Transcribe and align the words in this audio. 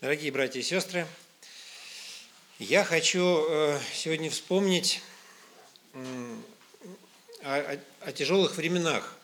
Дорогие 0.00 0.30
братья 0.30 0.60
и 0.60 0.62
сестры, 0.62 1.08
я 2.60 2.84
хочу 2.84 3.44
э, 3.48 3.80
сегодня 3.92 4.30
вспомнить 4.30 5.02
о, 7.42 7.78
о, 8.02 8.12
тяжелых 8.12 8.56
временах 8.56 9.16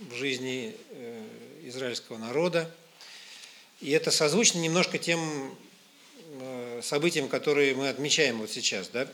в 0.00 0.14
жизни 0.14 0.74
э, 0.92 1.28
израильского 1.64 2.16
народа. 2.16 2.74
И 3.82 3.90
это 3.90 4.10
созвучно 4.10 4.60
немножко 4.60 4.96
тем 4.96 5.54
э, 6.40 6.80
событиям, 6.82 7.28
которые 7.28 7.74
мы 7.74 7.90
отмечаем 7.90 8.38
вот 8.38 8.50
сейчас. 8.50 8.88
Да? 8.88 9.06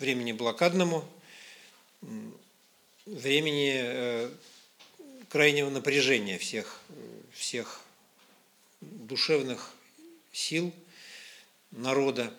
Времени 0.00 0.32
блокадному, 0.32 1.08
времени 3.06 4.30
крайнего 5.30 5.70
напряжения 5.70 6.38
всех, 6.38 6.80
всех 7.32 7.80
душевных 8.80 9.72
сил 10.32 10.74
народа. 11.70 12.34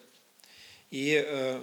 И 0.92 1.14
э, 1.26 1.62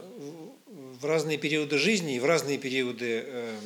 в 0.67 1.05
разные 1.05 1.37
периоды 1.37 1.77
жизни 1.77 2.17
и 2.17 2.19
в 2.19 2.25
разные 2.25 2.57
периоды 2.57 3.25
э, 3.27 3.61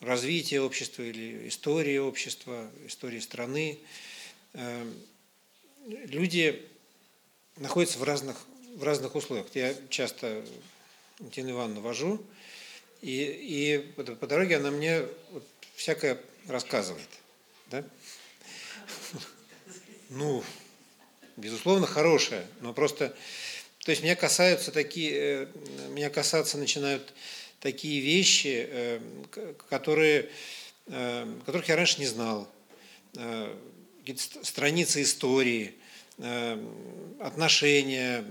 развития 0.00 0.60
общества 0.60 1.02
или 1.02 1.46
истории 1.48 1.98
общества, 1.98 2.68
истории 2.84 3.20
страны, 3.20 3.78
э, 4.54 4.92
люди 5.86 6.68
находятся 7.58 8.00
в 8.00 8.02
разных, 8.02 8.44
в 8.74 8.82
разных 8.82 9.14
условиях. 9.14 9.46
Я 9.54 9.72
часто 9.88 10.44
Тину 11.30 11.52
Ивановну 11.52 11.80
вожу, 11.80 12.20
и, 13.02 13.24
и 13.24 13.78
по, 13.78 14.04
по 14.04 14.26
дороге 14.26 14.56
она 14.56 14.70
мне 14.70 15.02
вот 15.32 15.44
всякое 15.74 16.18
рассказывает. 16.46 17.08
Да? 17.70 17.84
Ну, 20.10 20.44
безусловно, 21.36 21.86
хорошее, 21.86 22.46
но 22.60 22.72
просто... 22.72 23.14
То 23.84 23.90
есть 23.90 24.02
меня 24.02 24.14
касаются 24.14 24.70
такие... 24.70 25.12
Э, 25.14 25.46
меня 25.90 26.10
касаться 26.10 26.56
начинают 26.58 27.12
такие 27.58 28.00
вещи, 28.00 28.68
э, 28.68 29.00
которые, 29.68 30.30
э, 30.86 31.26
которых 31.44 31.68
я 31.68 31.76
раньше 31.76 31.98
не 31.98 32.06
знал. 32.06 32.48
Какие-то 33.12 34.42
страницы 34.42 35.02
истории, 35.02 35.74
отношения 37.20 38.24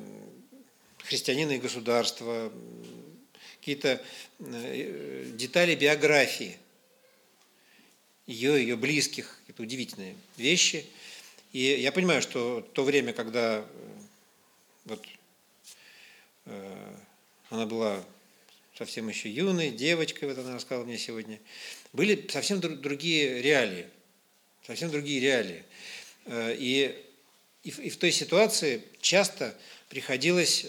христианина 1.04 1.52
и 1.52 1.60
государства, 1.60 2.52
какие-то 3.62 4.02
э, 4.40 5.32
детали 5.36 5.76
биографии 5.76 6.58
ее, 8.26 8.60
ее 8.60 8.76
близких, 8.76 9.40
это 9.48 9.62
удивительные 9.62 10.16
вещи. 10.36 10.86
И 11.54 11.60
я 11.60 11.92
понимаю, 11.92 12.24
что 12.24 12.62
то 12.74 12.84
время, 12.84 13.14
когда 13.14 13.60
э, 13.60 13.64
вот, 14.86 15.06
э, 16.46 16.96
она 17.50 17.68
была 17.68 18.04
совсем 18.76 19.08
еще 19.10 19.30
юной, 19.30 19.70
девочкой, 19.70 20.30
вот 20.30 20.40
она 20.40 20.56
рассказала 20.56 20.84
мне 20.84 20.98
сегодня, 20.98 21.40
были 21.94 22.28
совсем 22.30 22.60
другие 22.60 23.44
реалии, 23.44 23.86
совсем 24.66 24.90
другие 24.90 25.20
реалии. 25.20 25.64
И, 26.28 27.00
и, 27.64 27.72
в, 27.72 27.80
и 27.80 27.90
в 27.90 27.98
той 27.98 28.12
ситуации 28.12 28.82
часто 29.02 29.56
приходилось 29.90 30.66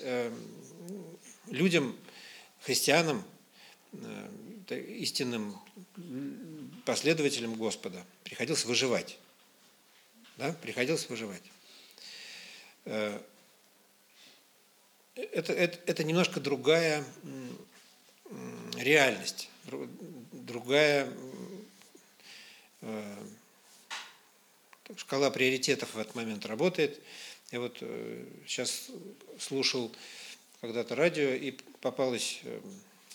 людям 1.48 1.96
христианам, 2.62 3.24
э, 3.92 4.80
истинным 4.98 5.58
последователям 6.84 7.54
Господа 7.54 8.04
приходилось 8.24 8.64
выживать. 8.64 9.18
Да? 10.36 10.52
Приходилось 10.54 11.08
выживать. 11.08 11.42
Э, 12.84 13.20
это, 15.14 15.52
это, 15.52 15.78
это 15.86 16.04
немножко 16.04 16.40
другая 16.40 17.04
реальность, 18.78 19.50
другая 20.32 21.12
э, 22.80 23.26
шкала 24.96 25.30
приоритетов 25.30 25.94
в 25.94 25.98
этот 25.98 26.14
момент 26.14 26.46
работает. 26.46 27.00
Я 27.50 27.60
вот 27.60 27.76
сейчас 28.46 28.90
слушал 29.38 29.92
когда-то 30.62 30.94
радио, 30.94 31.30
и 31.30 31.50
попалась 31.80 32.40
э, 32.44 32.60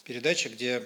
передача, 0.04 0.50
где 0.50 0.84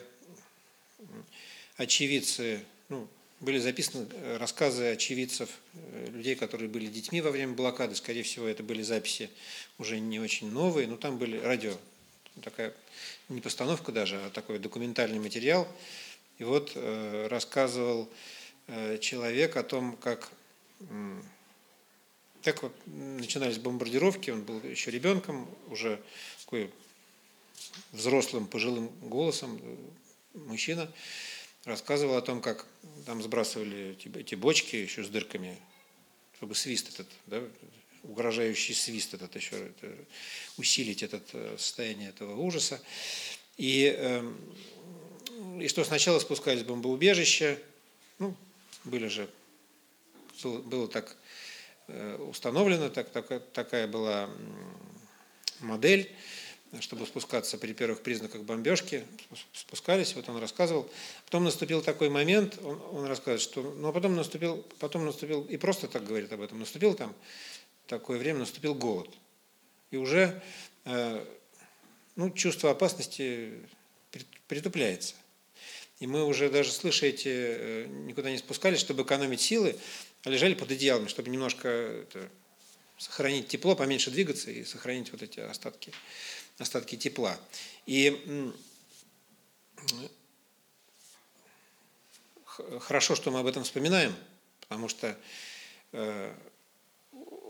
очевидцы, 1.75 2.63
ну, 2.87 3.07
были 3.39 3.57
записаны 3.57 4.07
э, 4.11 4.37
рассказы 4.37 4.91
очевидцев, 4.91 5.49
э, 5.73 6.09
людей, 6.11 6.35
которые 6.35 6.69
были 6.69 6.85
детьми 6.85 7.19
во 7.19 7.31
время 7.31 7.53
блокады. 7.53 7.95
Скорее 7.95 8.21
всего, 8.21 8.45
это 8.45 8.61
были 8.61 8.83
записи 8.83 9.31
уже 9.79 9.99
не 9.99 10.19
очень 10.19 10.51
новые, 10.51 10.87
но 10.87 10.97
там 10.97 11.17
были 11.17 11.39
радио, 11.39 11.73
такая 12.43 12.75
не 13.27 13.41
постановка 13.41 13.91
даже, 13.91 14.17
а 14.23 14.29
такой 14.29 14.59
документальный 14.59 15.19
материал. 15.19 15.67
И 16.37 16.43
вот 16.43 16.73
э, 16.75 17.27
рассказывал 17.27 18.07
э, 18.67 18.99
человек 18.99 19.57
о 19.57 19.63
том, 19.63 19.97
как 19.97 20.29
так 22.43 22.63
вот 22.63 22.73
начинались 22.85 23.57
бомбардировки, 23.57 24.31
он 24.31 24.43
был 24.43 24.61
еще 24.63 24.91
ребенком, 24.91 25.47
уже 25.69 26.01
такой 26.41 26.71
взрослым 27.91 28.47
пожилым 28.47 28.87
голосом 29.01 29.59
э, 29.61 29.75
мужчина 30.33 30.91
рассказывал 31.65 32.17
о 32.17 32.21
том, 32.21 32.41
как 32.41 32.65
там 33.05 33.21
сбрасывали 33.21 33.97
эти 34.15 34.35
бочки 34.35 34.75
еще 34.75 35.03
с 35.03 35.09
дырками, 35.09 35.57
чтобы 36.37 36.55
свист 36.55 36.89
этот, 36.89 37.07
да, 37.27 37.43
угрожающий 38.03 38.73
свист 38.73 39.13
этот 39.13 39.35
еще, 39.35 39.71
усилить 40.57 41.03
это 41.03 41.21
э, 41.33 41.55
состояние 41.57 42.09
этого 42.09 42.35
ужаса. 42.35 42.81
И, 43.57 43.95
э, 43.95 44.33
и 45.59 45.67
что 45.67 45.83
сначала 45.83 46.19
спускались 46.19 46.63
в 46.63 46.67
бомбоубежище, 46.67 47.59
ну, 48.17 48.35
были 48.83 49.07
же, 49.07 49.29
было, 50.43 50.87
так 50.87 51.15
установлена, 52.19 52.89
так, 52.89 53.09
так, 53.09 53.43
такая 53.53 53.87
была 53.87 54.29
модель, 55.59 56.11
чтобы 56.79 57.05
спускаться 57.05 57.57
при 57.57 57.73
первых 57.73 58.01
признаках 58.01 58.43
бомбежки, 58.43 59.05
спускались, 59.53 60.15
вот 60.15 60.29
он 60.29 60.37
рассказывал. 60.37 60.89
Потом 61.25 61.43
наступил 61.43 61.81
такой 61.81 62.09
момент, 62.09 62.57
он, 62.63 62.81
он 62.91 63.05
рассказывает, 63.05 63.41
что, 63.41 63.61
ну 63.61 63.89
а 63.89 63.91
потом 63.91 64.15
наступил, 64.15 64.65
потом 64.79 65.05
наступил, 65.05 65.43
и 65.43 65.57
просто 65.57 65.87
так 65.87 66.05
говорит 66.05 66.31
об 66.31 66.41
этом, 66.41 66.59
наступил 66.59 66.93
там 66.93 67.13
такое 67.87 68.17
время, 68.17 68.39
наступил 68.39 68.73
голод. 68.73 69.09
И 69.91 69.97
уже 69.97 70.41
э, 70.85 71.25
ну, 72.15 72.29
чувство 72.29 72.71
опасности 72.71 73.53
притупляется. 74.47 75.15
И 76.01 76.07
мы 76.07 76.25
уже 76.25 76.49
даже, 76.49 76.71
слыша 76.71 77.05
эти, 77.05 77.29
э, 77.29 77.85
никуда 77.85 78.31
не 78.31 78.39
спускались, 78.39 78.79
чтобы 78.79 79.03
экономить 79.03 79.39
силы, 79.39 79.77
лежали 80.25 80.55
под 80.55 80.71
одеялами, 80.71 81.07
чтобы 81.07 81.29
немножко 81.29 81.67
это, 81.67 82.27
сохранить 82.97 83.47
тепло, 83.49 83.75
поменьше 83.75 84.09
двигаться 84.09 84.49
и 84.49 84.63
сохранить 84.63 85.11
вот 85.11 85.21
эти 85.21 85.39
остатки, 85.41 85.93
остатки 86.57 86.95
тепла. 86.95 87.39
И 87.85 88.51
хорошо, 92.79 93.15
что 93.15 93.29
мы 93.29 93.41
об 93.41 93.45
этом 93.45 93.63
вспоминаем, 93.63 94.15
потому 94.61 94.89
что 94.89 95.15
э, 95.91 96.33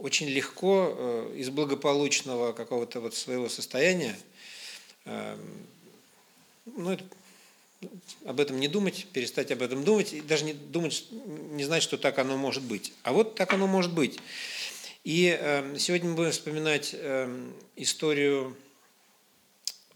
очень 0.01 0.27
легко 0.27 0.93
э, 0.93 1.35
из 1.37 1.49
благополучного 1.49 2.51
какого-то 2.51 2.99
вот 2.99 3.15
своего 3.15 3.47
состояния, 3.47 4.19
э, 5.05 5.37
ну, 6.65 6.91
это 6.91 7.05
об 8.25 8.39
этом 8.39 8.59
не 8.59 8.67
думать, 8.67 9.07
перестать 9.11 9.51
об 9.51 9.61
этом 9.61 9.83
думать, 9.83 10.13
и 10.13 10.21
даже 10.21 10.45
не 10.45 10.53
думать, 10.53 11.07
не 11.11 11.63
знать, 11.63 11.83
что 11.83 11.97
так 11.97 12.19
оно 12.19 12.37
может 12.37 12.63
быть. 12.63 12.93
А 13.03 13.11
вот 13.13 13.35
так 13.35 13.53
оно 13.53 13.67
может 13.67 13.93
быть. 13.93 14.19
И 15.03 15.35
э, 15.39 15.77
сегодня 15.79 16.09
мы 16.09 16.15
будем 16.15 16.31
вспоминать 16.31 16.91
э, 16.93 17.51
историю 17.75 18.55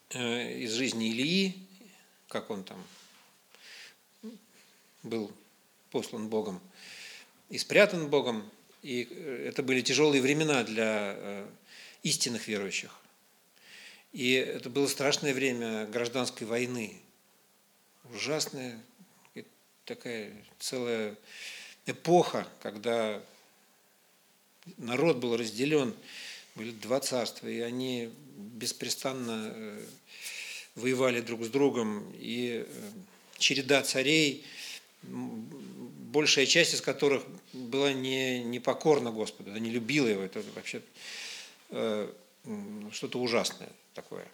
э, 0.10 0.60
из 0.60 0.74
жизни 0.74 1.10
Илии, 1.10 1.56
как 2.28 2.50
он 2.50 2.64
там 2.64 2.84
был 5.04 5.32
послан 5.92 6.28
Богом 6.28 6.60
и 7.50 7.58
спрятан 7.58 8.08
Богом. 8.10 8.50
И 8.82 9.08
э, 9.10 9.48
это 9.50 9.64
были 9.64 9.82
тяжелые 9.82 10.22
времена 10.22 10.64
для 10.64 11.14
э, 11.16 11.48
истинных 12.04 12.48
верующих. 12.48 13.00
И 14.12 14.32
это 14.32 14.70
было 14.70 14.88
страшное 14.88 15.34
время 15.34 15.86
гражданской 15.88 16.48
войны, 16.48 17.02
ужасная 18.14 18.82
такая 19.86 20.34
целая 20.60 21.16
эпоха, 21.86 22.48
когда 22.62 23.22
народ 24.78 25.18
был 25.18 25.38
разделен, 25.38 25.96
были 26.56 26.72
два 26.72 27.00
царства, 27.00 27.48
и 27.48 27.60
они 27.60 28.12
беспрестанно 28.36 29.52
э, 29.54 29.86
воевали 30.76 31.22
друг 31.22 31.44
с 31.44 31.50
другом, 31.50 32.12
и 32.16 32.66
э, 32.66 32.92
череда 33.38 33.84
царей, 33.84 34.46
большая 35.04 36.46
часть 36.46 36.74
из 36.74 36.82
которых 36.82 37.24
была 37.54 37.94
не, 37.94 38.44
не 38.44 38.60
покорна 38.60 39.12
Господу, 39.12 39.52
не 39.52 39.70
любила 39.70 40.08
его. 40.08 40.24
Это 40.24 40.42
вообще 40.56 40.82
э, 41.70 42.12
что-то 42.92 43.20
ужасное 43.20 43.70
такое. 43.94 44.26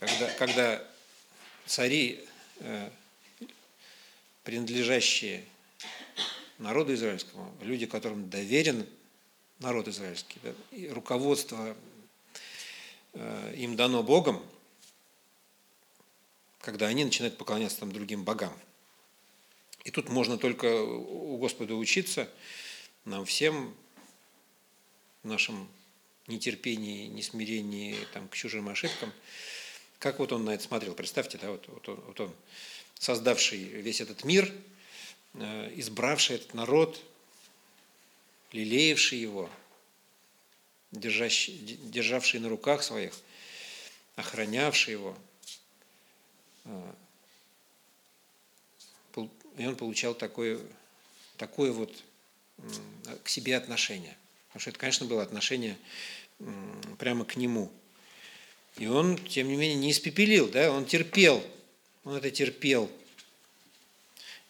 Когда, 0.00 0.30
когда 0.34 0.84
цари, 1.66 2.24
принадлежащие 4.44 5.44
народу 6.58 6.94
израильскому, 6.94 7.52
люди, 7.60 7.86
которым 7.86 8.30
доверен 8.30 8.86
народ 9.58 9.88
израильский, 9.88 10.38
да, 10.42 10.52
и 10.70 10.88
руководство 10.88 11.76
э, 13.14 13.54
им 13.56 13.76
дано 13.76 14.02
Богом, 14.02 14.44
когда 16.60 16.86
они 16.86 17.04
начинают 17.04 17.36
поклоняться 17.36 17.80
там 17.80 17.92
другим 17.92 18.24
богам. 18.24 18.52
И 19.84 19.90
тут 19.90 20.08
можно 20.08 20.38
только 20.38 20.82
у 20.82 21.36
Господа 21.38 21.74
учиться, 21.74 22.30
нам 23.04 23.24
всем, 23.24 23.74
в 25.22 25.28
нашем 25.28 25.68
нетерпении, 26.28 27.06
несмирении 27.08 27.96
там, 28.12 28.28
к 28.28 28.34
чужим 28.34 28.68
ошибкам, 28.68 29.12
как 29.98 30.18
вот 30.18 30.32
он 30.32 30.44
на 30.44 30.50
это 30.50 30.62
смотрел. 30.62 30.94
Представьте, 30.94 31.38
да, 31.38 31.50
вот, 31.50 31.66
вот, 31.68 31.88
он, 31.88 32.00
вот 32.06 32.20
он, 32.20 32.34
создавший 33.02 33.58
весь 33.58 34.00
этот 34.00 34.24
мир, 34.24 34.52
э, 35.34 35.72
избравший 35.76 36.36
этот 36.36 36.54
народ, 36.54 37.02
лелеявший 38.52 39.18
его, 39.18 39.50
держащий, 40.92 41.58
державший 41.82 42.40
на 42.40 42.48
руках 42.48 42.82
своих, 42.82 43.12
охранявший 44.16 44.92
его– 44.92 45.18
а, 46.64 46.94
и 49.58 49.66
он 49.66 49.76
получал 49.76 50.14
такое, 50.14 50.58
такое 51.36 51.72
вот 51.72 51.92
к 53.22 53.28
себе 53.28 53.56
отношение. 53.56 54.16
Потому 54.48 54.60
что 54.60 54.70
это, 54.70 54.78
конечно, 54.78 55.06
было 55.06 55.22
отношение 55.22 55.76
прямо 56.98 57.24
к 57.24 57.36
нему. 57.36 57.70
И 58.78 58.86
он, 58.86 59.18
тем 59.18 59.48
не 59.48 59.56
менее, 59.56 59.76
не 59.76 59.90
испепелил, 59.90 60.48
да, 60.48 60.70
он 60.70 60.86
терпел, 60.86 61.44
он 62.04 62.16
это 62.16 62.30
терпел. 62.30 62.90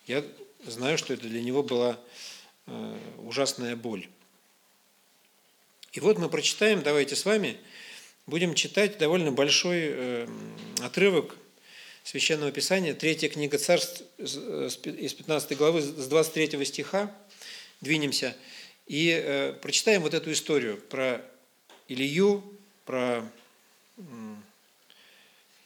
Я 0.07 0.25
знаю, 0.67 0.99
что 0.99 1.15
это 1.15 1.27
для 1.27 1.43
него 1.43 1.63
была 1.63 1.99
э, 2.67 2.99
ужасная 3.19 3.77
боль. 3.77 4.09
И 5.93 6.01
вот 6.01 6.19
мы 6.19 6.29
прочитаем, 6.29 6.83
давайте 6.83 7.17
с 7.17 7.25
вами, 7.25 7.59
будем 8.27 8.55
читать 8.55 8.99
довольно 8.99 9.33
большой 9.33 9.81
э, 9.83 10.29
отрывок 10.81 11.37
Священного 12.05 12.51
Писания, 12.51 12.95
третья 12.95 13.29
книга 13.29 13.59
Царств 13.59 14.03
из 14.19 14.77
15 15.15 15.57
главы, 15.57 15.83
с 15.83 16.07
23 16.09 16.65
стиха, 16.65 17.15
двинемся 17.81 18.37
и 18.87 19.11
э, 19.11 19.53
прочитаем 19.53 20.03
вот 20.03 20.15
эту 20.15 20.33
историю 20.33 20.79
про 20.79 21.25
Илью, 21.89 22.43
про 22.85 23.25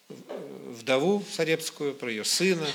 вдову 0.09 1.25
Сарепскую, 1.31 1.95
про 1.95 2.11
ее 2.11 2.25
сына, 2.25 2.69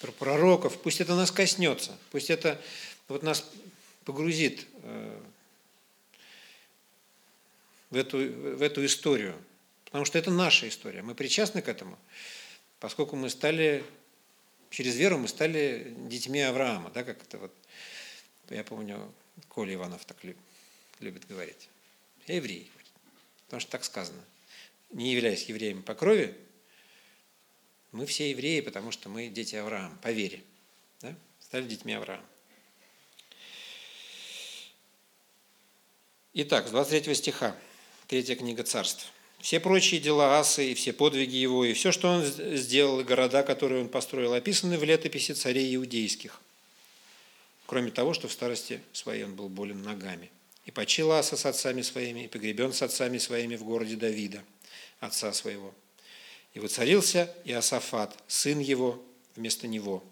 про 0.00 0.12
пророков. 0.12 0.80
Пусть 0.80 1.00
это 1.00 1.14
нас 1.14 1.30
коснется, 1.30 1.96
пусть 2.10 2.30
это 2.30 2.60
вот 3.08 3.22
нас 3.22 3.48
погрузит 4.04 4.66
э, 4.82 5.20
в 7.90 7.96
эту, 7.96 8.18
в 8.18 8.62
эту 8.62 8.84
историю. 8.84 9.34
Потому 9.86 10.04
что 10.04 10.18
это 10.18 10.30
наша 10.30 10.68
история. 10.68 11.02
Мы 11.02 11.14
причастны 11.14 11.62
к 11.62 11.68
этому, 11.68 11.98
поскольку 12.80 13.16
мы 13.16 13.30
стали, 13.30 13.84
через 14.70 14.96
веру 14.96 15.18
мы 15.18 15.28
стали 15.28 15.94
детьми 16.08 16.40
Авраама. 16.40 16.90
Да, 16.90 17.02
как 17.02 17.22
это 17.22 17.38
вот, 17.38 17.54
я 18.50 18.62
помню, 18.64 19.12
Коля 19.48 19.74
Иванов 19.74 20.04
так 20.04 20.16
любит 21.00 21.26
говорить. 21.26 21.68
Я 22.26 22.36
еврей. 22.36 22.70
Потому 23.46 23.60
что 23.60 23.70
так 23.70 23.84
сказано. 23.84 24.22
Не 24.90 25.12
являясь 25.12 25.44
евреем 25.44 25.82
по 25.82 25.94
крови, 25.94 26.36
мы 27.92 28.06
все 28.06 28.30
евреи, 28.30 28.60
потому 28.60 28.90
что 28.90 29.08
мы 29.08 29.28
дети 29.28 29.56
Авраама, 29.56 29.96
по 30.02 30.12
вере. 30.12 30.42
Да? 31.00 31.14
Стали 31.40 31.66
детьми 31.66 31.92
Авраама. 31.92 32.24
Итак, 36.34 36.68
с 36.68 36.70
23 36.70 37.14
стиха, 37.14 37.56
третья 38.06 38.36
книга 38.36 38.62
царств 38.62 39.12
все 39.46 39.60
прочие 39.60 40.00
дела 40.00 40.40
Асы 40.40 40.72
и 40.72 40.74
все 40.74 40.92
подвиги 40.92 41.36
его, 41.36 41.64
и 41.64 41.72
все, 41.72 41.92
что 41.92 42.08
он 42.08 42.24
сделал, 42.24 42.98
и 43.00 43.04
города, 43.04 43.42
которые 43.42 43.82
он 43.82 43.88
построил, 43.88 44.32
описаны 44.32 44.78
в 44.78 44.84
летописи 44.84 45.32
царей 45.32 45.74
иудейских. 45.76 46.40
Кроме 47.66 47.90
того, 47.90 48.14
что 48.14 48.26
в 48.26 48.32
старости 48.32 48.80
своей 48.92 49.24
он 49.24 49.34
был 49.34 49.48
болен 49.48 49.82
ногами. 49.82 50.30
И 50.64 50.72
почил 50.72 51.12
Аса 51.12 51.36
с 51.36 51.46
отцами 51.46 51.82
своими, 51.82 52.24
и 52.24 52.28
погребен 52.28 52.72
с 52.72 52.82
отцами 52.82 53.18
своими 53.18 53.54
в 53.54 53.62
городе 53.62 53.94
Давида, 53.94 54.42
отца 55.06 55.32
своего. 55.32 55.72
И 56.54 56.60
воцарился 56.60 57.34
Иосафат, 57.44 58.16
сын 58.26 58.58
его, 58.58 59.02
вместо 59.34 59.66
него. 59.66 60.02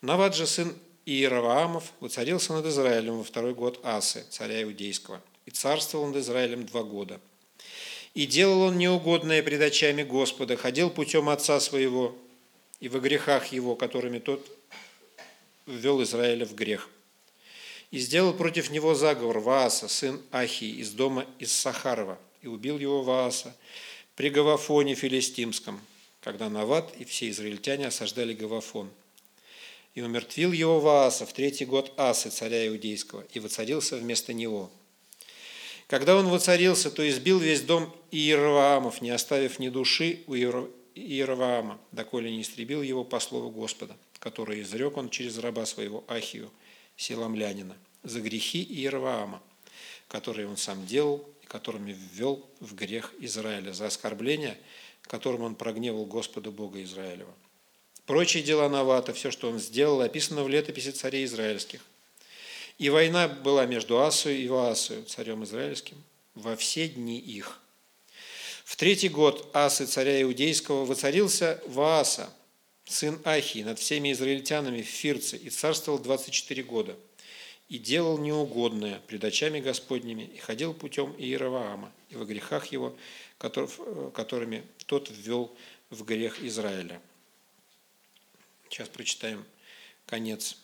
Навад 0.00 0.34
же 0.34 0.46
сын 0.46 0.74
Иераваамов 1.06 1.92
воцарился 2.00 2.52
над 2.52 2.66
Израилем 2.66 3.18
во 3.18 3.24
второй 3.24 3.54
год 3.54 3.80
Асы, 3.84 4.24
царя 4.30 4.62
Иудейского, 4.62 5.22
и 5.46 5.50
царствовал 5.50 6.06
над 6.06 6.16
Израилем 6.16 6.66
два 6.66 6.82
года– 6.82 7.20
и 8.14 8.26
делал 8.26 8.62
он 8.62 8.78
неугодное 8.78 9.42
пред 9.42 9.60
очами 9.62 10.02
Господа, 10.02 10.56
ходил 10.56 10.90
путем 10.90 11.28
отца 11.28 11.60
своего 11.60 12.16
и 12.80 12.88
во 12.88 12.98
грехах 12.98 13.46
его, 13.48 13.76
которыми 13.76 14.18
тот 14.18 14.44
ввел 15.66 16.02
Израиля 16.02 16.44
в 16.44 16.54
грех. 16.54 16.88
И 17.90 17.98
сделал 17.98 18.32
против 18.32 18.70
него 18.70 18.94
заговор 18.94 19.38
Вааса, 19.40 19.88
сын 19.88 20.20
Ахии, 20.32 20.80
из 20.80 20.90
дома 20.92 21.26
из 21.38 21.52
Сахарова, 21.52 22.18
и 22.42 22.46
убил 22.46 22.78
его 22.78 23.02
Вааса 23.02 23.56
при 24.16 24.30
Гавафоне 24.30 24.94
филистимском, 24.94 25.80
когда 26.20 26.48
Нават 26.48 26.94
и 26.98 27.04
все 27.04 27.28
израильтяне 27.30 27.86
осаждали 27.86 28.34
Гавафон. 28.34 28.90
И 29.94 30.02
умертвил 30.02 30.52
его 30.52 30.80
Вааса 30.80 31.26
в 31.26 31.32
третий 31.32 31.64
год 31.64 31.92
Асы, 31.96 32.30
царя 32.30 32.66
Иудейского, 32.68 33.24
и 33.32 33.40
воцарился 33.40 33.96
вместо 33.96 34.32
него– 34.32 34.70
когда 35.90 36.14
он 36.14 36.28
воцарился, 36.28 36.88
то 36.88 37.06
избил 37.08 37.40
весь 37.40 37.62
дом 37.62 37.92
Иераваамов, 38.12 39.00
не 39.00 39.10
оставив 39.10 39.58
ни 39.58 39.70
души 39.70 40.20
у 40.28 40.36
Иераваама, 40.36 41.80
доколе 41.90 42.30
не 42.30 42.42
истребил 42.42 42.80
его 42.80 43.02
по 43.02 43.18
слову 43.18 43.50
Господа, 43.50 43.96
который 44.20 44.62
изрек 44.62 44.96
он 44.96 45.10
через 45.10 45.36
раба 45.38 45.66
своего 45.66 46.04
Ахию, 46.06 46.52
селамлянина, 46.96 47.76
за 48.04 48.20
грехи 48.20 48.62
Иераваама, 48.62 49.42
которые 50.06 50.46
он 50.46 50.56
сам 50.56 50.86
делал 50.86 51.28
которыми 51.50 51.92
ввел 51.92 52.48
в 52.60 52.74
грех 52.74 53.12
Израиля, 53.18 53.72
за 53.72 53.88
оскорбление, 53.88 54.56
которым 55.02 55.42
он 55.42 55.54
прогневал 55.54 56.06
Господа 56.06 56.50
Бога 56.50 56.82
Израилева. 56.82 57.34
Прочие 58.06 58.42
дела 58.42 58.68
Навата, 58.68 59.12
все, 59.12 59.30
что 59.30 59.50
он 59.50 59.58
сделал, 59.58 60.00
описано 60.00 60.44
в 60.44 60.48
летописи 60.48 60.92
царей 60.92 61.26
израильских– 61.26 61.84
и 62.80 62.88
война 62.88 63.28
была 63.28 63.66
между 63.66 64.00
Асою 64.00 64.38
и 64.38 64.48
Ваасою, 64.48 65.04
царем 65.04 65.44
израильским, 65.44 66.02
во 66.34 66.56
все 66.56 66.88
дни 66.88 67.18
их. 67.18 67.60
В 68.64 68.74
третий 68.74 69.10
год 69.10 69.50
Асы, 69.52 69.84
царя 69.84 70.22
Иудейского, 70.22 70.86
воцарился 70.86 71.62
Вааса, 71.66 72.32
сын 72.86 73.20
Ахии, 73.24 73.62
над 73.62 73.78
всеми 73.78 74.12
израильтянами 74.12 74.80
в 74.80 74.86
Фирце, 74.86 75.36
и 75.36 75.50
царствовал 75.50 75.98
24 75.98 76.62
года, 76.62 76.96
и 77.70 77.78
делал 77.78 78.18
неугодное 78.18 78.98
пред 79.06 79.24
очами 79.24 79.60
Господними, 79.60 80.24
и 80.24 80.38
ходил 80.38 80.74
путем 80.74 81.14
Иераваама, 81.16 81.92
и 82.08 82.16
во 82.16 82.24
грехах 82.24 82.66
его, 82.66 82.96
которыми 83.38 84.66
тот 84.86 85.08
ввел 85.08 85.56
в 85.88 86.04
грех 86.04 86.42
Израиля. 86.42 87.00
Сейчас 88.68 88.88
прочитаем 88.88 89.46
конец 90.06 90.56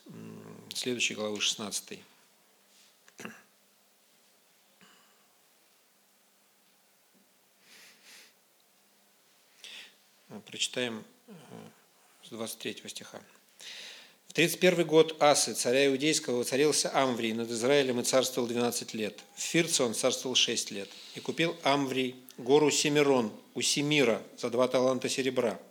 следующей 0.75 1.15
главы 1.15 1.39
16. 1.39 1.99
Прочитаем 10.45 11.05
э, 11.27 11.33
с 12.23 12.29
23 12.29 12.83
стиха. 12.89 13.21
В 14.27 14.33
31 14.33 14.85
год 14.85 15.15
Асы, 15.19 15.53
царя 15.53 15.87
Иудейского, 15.87 16.37
воцарился 16.37 16.91
Амврий 16.93 17.33
над 17.33 17.49
Израилем 17.49 17.99
и 17.99 18.03
царствовал 18.03 18.47
12 18.47 18.93
лет. 18.93 19.19
В 19.35 19.41
Фирце 19.41 19.83
он 19.83 19.93
царствовал 19.93 20.35
6 20.35 20.71
лет. 20.71 20.89
И 21.15 21.19
купил 21.19 21.55
Амврий 21.63 22.15
гору 22.37 22.69
Семирон 22.69 23.31
у 23.55 23.61
Семира 23.61 24.21
за 24.37 24.49
два 24.49 24.67
таланта 24.67 25.09
серебра– 25.09 25.59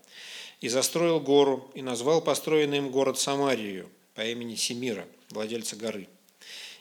и 0.61 0.69
застроил 0.69 1.21
гору, 1.21 1.71
и 1.75 1.83
назвал 1.83 2.21
построенный 2.23 2.79
им 2.79 2.91
город 2.91 3.19
Самарию 3.19 3.89
по 4.15 4.25
имени 4.25 4.55
Семира, 4.55 5.07
владельца 5.31 5.77
горы. 5.77 6.09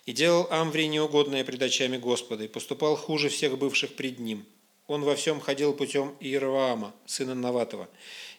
И 0.06 0.14
делал 0.14 0.48
Амврий 0.52 0.88
неугодное 0.88 1.44
пред 1.44 1.62
очами 1.62 1.98
Господа, 1.98 2.44
и 2.44 2.48
поступал 2.48 2.96
хуже 2.96 3.30
всех 3.30 3.58
бывших 3.58 3.96
пред 3.96 4.20
ним. 4.20 4.46
Он 4.88 5.02
во 5.02 5.16
всем 5.16 5.40
ходил 5.40 5.74
путем 5.74 6.16
Иераваама, 6.20 6.94
сына 7.06 7.34
Наватова, 7.34 7.90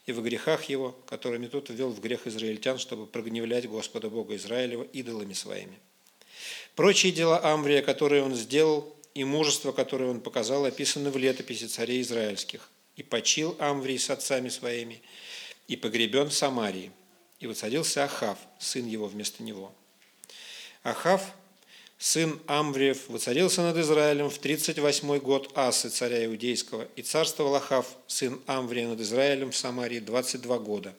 и 0.07 0.13
в 0.13 0.23
грехах 0.23 0.65
его, 0.65 0.93
которыми 1.07 1.49
тот 1.49 1.69
ввел 1.69 1.91
в 1.91 2.01
грех 2.01 2.27
израильтян, 2.27 2.79
чтобы 2.79 3.07
прогневлять 3.07 3.69
Господа 3.69 4.09
Бога 4.09 4.37
Израилева 4.37 4.85
идолами 4.85 5.33
своими. 5.33 5.79
Прочие 6.77 7.13
дела 7.13 7.45
Амврия, 7.45 7.83
которые 7.83 8.23
он 8.23 8.35
сделал, 8.35 8.95
и 9.15 9.25
мужество, 9.25 9.73
которое 9.73 10.11
он 10.11 10.21
показал, 10.21 10.65
описаны 10.65 11.11
в 11.11 11.17
летописи 11.17 11.67
царей 11.67 12.03
израильских. 12.03 12.71
И 12.95 13.03
почил 13.03 13.57
Амврий 13.59 13.99
с 13.99 14.11
отцами 14.11 14.49
своими, 14.49 15.03
и 15.69 15.77
погребен 15.77 16.29
в 16.29 16.35
Самарии. 16.35 16.93
И 17.41 17.47
воцарился 17.47 18.05
Ахав, 18.05 18.39
сын 18.59 18.87
его 18.87 19.07
вместо 19.07 19.43
него. 19.43 19.75
Ахав, 20.83 21.35
сын 21.99 22.39
Амвриев, 22.47 23.09
воцарился 23.09 23.63
над 23.63 23.77
Израилем 23.79 24.31
в 24.31 24.39
38 24.39 25.19
год 25.19 25.51
Асы, 25.55 25.89
царя 25.89 26.25
Иудейского, 26.27 26.87
и 26.97 27.03
царствовал 27.03 27.55
Ахав, 27.55 27.87
сын 28.07 28.41
Амврия, 28.47 28.89
над 28.89 29.01
Израилем 29.01 29.51
в 29.51 29.57
Самарии 29.57 30.01
22 30.01 30.59
года. 30.59 30.95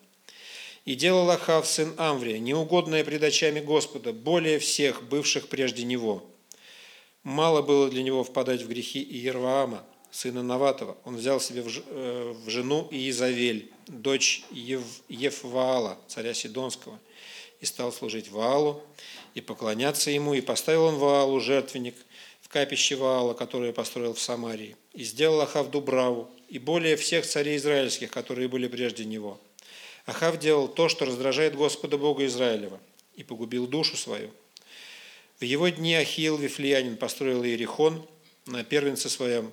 И 0.85 0.95
делал 0.95 1.29
Ахав, 1.29 1.67
сын 1.67 1.93
Амврия, 1.97 2.39
неугодное 2.39 3.03
пред 3.03 3.23
очами 3.23 3.59
Господа, 3.59 4.13
более 4.13 4.59
всех 4.59 5.03
бывших 5.03 5.49
прежде 5.49 5.83
него. 5.83 6.25
Мало 7.23 7.61
было 7.61 7.89
для 7.89 8.03
него 8.03 8.23
впадать 8.23 8.61
в 8.61 8.69
грехи 8.69 9.03
Иерваама, 9.03 9.83
сына 10.11 10.41
Наватова. 10.41 10.97
Он 11.03 11.17
взял 11.17 11.39
себе 11.39 11.61
в 11.61 11.69
э, 11.69 12.35
жену 12.47 12.87
Иезавель, 12.89 13.71
дочь 13.87 14.43
Ев, 14.49 14.81
Евваала, 15.09 15.97
царя 16.07 16.33
Сидонского, 16.33 16.99
и 17.59 17.65
стал 17.65 17.91
служить 17.91 18.31
Ваалу, 18.31 18.81
и 19.37 19.41
поклоняться 19.41 20.09
ему, 20.09 20.33
и 20.33 20.41
поставил 20.41 20.85
он 20.85 20.95
Ваалу 20.95 21.39
жертвенник 21.39 21.93
в 22.41 22.49
капище 22.49 22.95
Ваала, 22.95 23.35
которое 23.35 23.71
построил 23.71 24.15
в 24.15 24.19
Самарии, 24.19 24.75
и 24.93 25.03
сделал 25.03 25.41
Ахав 25.41 25.69
Дубраву, 25.69 26.27
и 26.49 26.57
более 26.57 26.95
всех 26.95 27.23
царей 27.23 27.57
израильских, 27.57 28.09
которые 28.09 28.47
были 28.47 28.67
прежде 28.67 29.05
него. 29.05 29.39
Ахав 30.07 30.39
делал 30.39 30.67
то, 30.67 30.89
что 30.89 31.05
раздражает 31.05 31.55
Господа 31.55 31.99
Бога 31.99 32.25
Израилева, 32.25 32.79
и 33.15 33.23
погубил 33.23 33.67
душу 33.67 33.95
свою. 33.95 34.31
В 35.39 35.43
его 35.43 35.69
дни 35.69 35.93
Ахиил 35.93 36.37
Вифлеянин 36.37 36.97
построил 36.97 37.43
Иерихон 37.43 38.03
на 38.47 38.63
первенце 38.63 39.07
своем, 39.07 39.51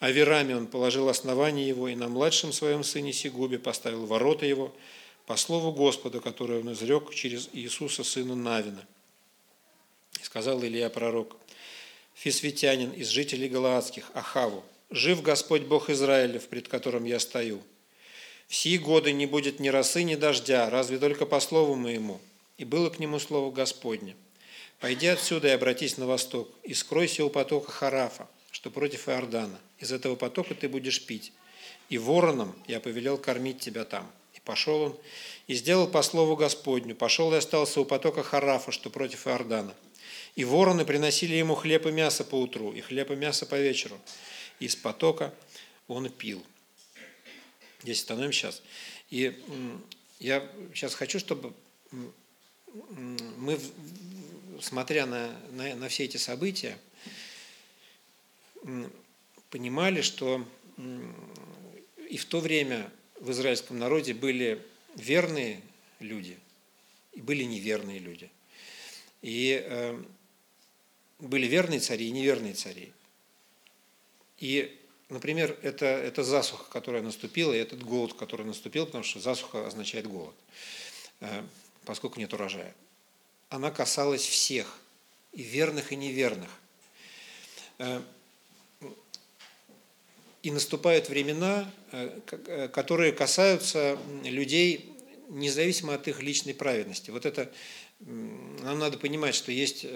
а 0.00 0.10
верами 0.10 0.54
он 0.54 0.66
положил 0.66 1.08
основание 1.08 1.68
его, 1.68 1.86
и 1.86 1.94
на 1.94 2.08
младшем 2.08 2.52
своем 2.52 2.82
сыне 2.82 3.12
Сигубе 3.12 3.60
поставил 3.60 4.04
ворота 4.04 4.46
его, 4.46 4.74
по 5.26 5.36
слову 5.36 5.70
Господа, 5.70 6.18
которое 6.18 6.58
он 6.58 6.72
изрек 6.72 7.14
через 7.14 7.48
Иисуса, 7.52 8.02
сына 8.02 8.34
Навина. 8.34 8.84
И 10.22 10.24
сказал 10.24 10.62
Илья 10.62 10.88
пророк, 10.88 11.36
Фисветянин 12.14 12.92
из 12.92 13.08
жителей 13.08 13.48
Галаадских, 13.48 14.08
Ахаву, 14.14 14.62
«Жив 14.88 15.20
Господь 15.20 15.62
Бог 15.62 15.90
Израилев, 15.90 16.46
пред 16.46 16.68
которым 16.68 17.04
я 17.06 17.18
стою. 17.18 17.60
В 18.46 18.54
сии 18.54 18.76
годы 18.76 19.10
не 19.10 19.26
будет 19.26 19.58
ни 19.58 19.68
росы, 19.68 20.04
ни 20.04 20.14
дождя, 20.14 20.70
разве 20.70 20.98
только 20.98 21.26
по 21.26 21.40
слову 21.40 21.74
моему». 21.74 22.20
И 22.56 22.64
было 22.64 22.88
к 22.88 23.00
нему 23.00 23.18
слово 23.18 23.50
Господне. 23.50 24.14
«Пойди 24.78 25.08
отсюда 25.08 25.48
и 25.48 25.52
обратись 25.52 25.98
на 25.98 26.06
восток, 26.06 26.48
и 26.62 26.72
скройся 26.72 27.24
у 27.24 27.30
потока 27.30 27.72
Харафа, 27.72 28.28
что 28.52 28.70
против 28.70 29.08
Иордана. 29.08 29.58
Из 29.80 29.90
этого 29.90 30.14
потока 30.14 30.54
ты 30.54 30.68
будешь 30.68 31.04
пить. 31.04 31.32
И 31.88 31.98
вороном 31.98 32.54
я 32.68 32.78
повелел 32.78 33.18
кормить 33.18 33.58
тебя 33.58 33.84
там». 33.84 34.08
И 34.34 34.40
пошел 34.44 34.82
он, 34.82 34.96
и 35.48 35.54
сделал 35.54 35.88
по 35.88 36.02
слову 36.02 36.36
Господню. 36.36 36.94
Пошел 36.94 37.32
и 37.34 37.38
остался 37.38 37.80
у 37.80 37.84
потока 37.84 38.22
Харафа, 38.22 38.70
что 38.70 38.88
против 38.88 39.26
Иордана. 39.26 39.74
И 40.34 40.44
вороны 40.44 40.84
приносили 40.84 41.34
ему 41.34 41.54
хлеб 41.54 41.86
и 41.86 41.90
мясо 41.90 42.24
по 42.24 42.36
утру, 42.36 42.72
и 42.72 42.80
хлеб 42.80 43.10
и 43.10 43.16
мясо 43.16 43.44
по 43.44 43.58
вечеру. 43.58 44.00
Из 44.60 44.74
потока 44.74 45.34
он 45.88 46.08
пил. 46.08 46.44
Здесь 47.82 48.00
становим 48.00 48.32
сейчас. 48.32 48.62
И 49.10 49.42
я 50.18 50.48
сейчас 50.74 50.94
хочу, 50.94 51.18
чтобы 51.18 51.52
мы, 52.72 53.58
смотря 54.60 55.04
на, 55.04 55.36
на, 55.50 55.74
на 55.74 55.88
все 55.88 56.04
эти 56.04 56.16
события, 56.16 56.78
понимали, 59.50 60.00
что 60.00 60.46
и 62.08 62.16
в 62.16 62.24
то 62.24 62.40
время 62.40 62.90
в 63.20 63.30
израильском 63.32 63.78
народе 63.78 64.14
были 64.14 64.64
верные 64.94 65.60
люди 66.00 66.38
и 67.12 67.20
были 67.20 67.44
неверные 67.44 67.98
люди. 67.98 68.30
И 69.20 69.62
э, 69.62 70.02
были 71.22 71.46
верные 71.46 71.80
цари 71.80 72.08
и 72.08 72.10
неверные 72.10 72.54
цари. 72.54 72.92
И, 74.38 74.76
например, 75.08 75.56
это, 75.62 75.86
это 75.86 76.24
засуха, 76.24 76.64
которая 76.70 77.02
наступила, 77.02 77.52
и 77.52 77.58
этот 77.58 77.82
голод, 77.82 78.14
который 78.14 78.44
наступил, 78.44 78.86
потому 78.86 79.04
что 79.04 79.20
засуха 79.20 79.66
означает 79.66 80.06
голод, 80.08 80.34
э, 81.20 81.42
поскольку 81.84 82.18
нет 82.18 82.32
урожая. 82.34 82.74
Она 83.50 83.70
касалась 83.70 84.26
всех, 84.26 84.78
и 85.32 85.42
верных, 85.42 85.92
и 85.92 85.96
неверных. 85.96 86.50
Э, 87.78 88.02
и 90.42 90.50
наступают 90.50 91.08
времена, 91.08 91.70
э, 91.92 92.68
которые 92.72 93.12
касаются 93.12 93.96
людей 94.24 94.92
независимо 95.28 95.94
от 95.94 96.08
их 96.08 96.20
личной 96.20 96.52
праведности. 96.52 97.12
Вот 97.12 97.26
это 97.26 97.50
нам 98.00 98.80
надо 98.80 98.98
понимать, 98.98 99.36
что 99.36 99.52
есть 99.52 99.86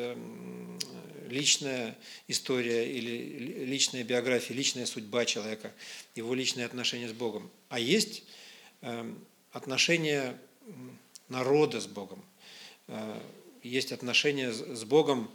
личная 1.29 1.97
история 2.29 2.91
или 2.91 3.65
личная 3.65 4.05
биография, 4.05 4.57
личная 4.57 4.87
судьба 4.87 5.25
человека, 5.25 5.73
его 6.15 6.35
личные 6.35 6.67
отношения 6.67 7.09
с 7.09 7.13
Богом. 7.13 7.51
А 7.69 7.79
есть 7.79 8.25
отношения 9.53 10.39
народа 11.29 11.81
с 11.81 11.87
Богом, 11.87 12.25
есть 13.63 13.93
отношения 13.93 14.53
с 14.53 14.85
Богом 14.85 15.31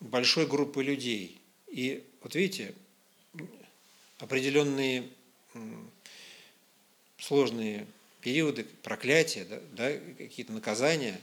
большой 0.00 0.46
группы 0.46 0.82
людей. 0.82 1.38
И 1.68 2.04
вот 2.22 2.34
видите, 2.34 2.74
определенные 4.18 5.08
сложные 7.18 7.86
периоды 8.20 8.64
проклятия, 8.82 9.44
да, 9.44 9.60
да, 9.72 9.98
какие-то 10.16 10.52
наказания 10.52 11.20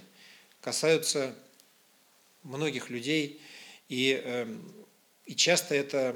касаются 0.61 1.35
многих 2.45 2.89
людей, 2.89 3.41
и, 3.89 4.11
эм, 4.23 4.63
и 5.25 5.35
часто 5.35 5.75
это 5.75 6.15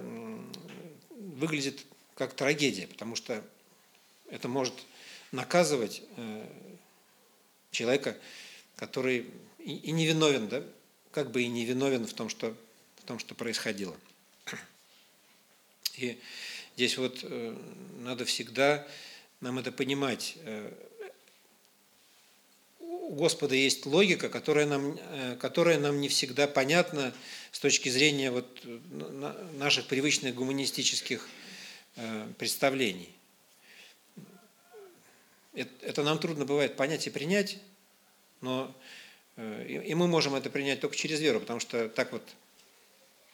выглядит 1.10 1.86
как 2.16 2.34
трагедия, 2.34 2.88
потому 2.88 3.16
что 3.16 3.44
это 4.30 4.48
может 4.48 4.74
наказывать 5.32 6.04
э, 6.18 6.48
человека, 7.72 8.18
который 8.76 9.26
и, 9.60 9.76
и 9.76 9.92
не 9.92 10.06
виновен, 10.06 10.48
да, 10.48 10.64
как 11.12 11.32
бы 11.32 11.44
и 11.44 11.48
не 11.48 11.66
виновен 11.66 12.06
в 12.06 12.14
том, 12.14 12.30
что, 12.30 12.56
в 12.98 13.04
том, 13.06 13.20
что 13.20 13.36
происходило. 13.36 13.96
И 15.98 16.20
здесь 16.76 16.98
вот 16.98 17.20
э, 17.24 17.58
надо 18.00 18.26
всегда 18.26 18.88
нам 19.42 19.60
это 19.60 19.72
понимать. 19.72 20.38
Э, 23.10 23.12
у 23.12 23.16
Господа 23.16 23.56
есть 23.56 23.86
логика, 23.86 24.30
которая 24.30 24.66
нам, 24.66 24.98
э, 24.98 25.36
которая 25.40 25.80
нам 25.80 26.00
не 26.00 26.08
всегда 26.08 26.48
понятна 26.48 27.14
с 27.52 27.60
точки 27.60 27.90
зрения 27.90 28.32
вот 28.32 28.64
наших 29.58 29.88
привычных 29.88 30.36
гуманистических 30.36 31.28
представлений. 32.38 33.10
Это 35.82 36.04
нам 36.04 36.20
трудно 36.20 36.46
бывает 36.46 36.78
понять 36.78 37.08
и 37.08 37.10
принять, 37.10 37.58
но 38.42 38.74
и 39.36 39.94
мы 39.96 40.08
можем 40.08 40.36
это 40.36 40.50
принять 40.50 40.80
только 40.80 40.96
через 40.96 41.20
веру, 41.20 41.40
потому 41.40 41.60
что 41.60 41.90
так 41.90 42.14
вот 42.14 42.24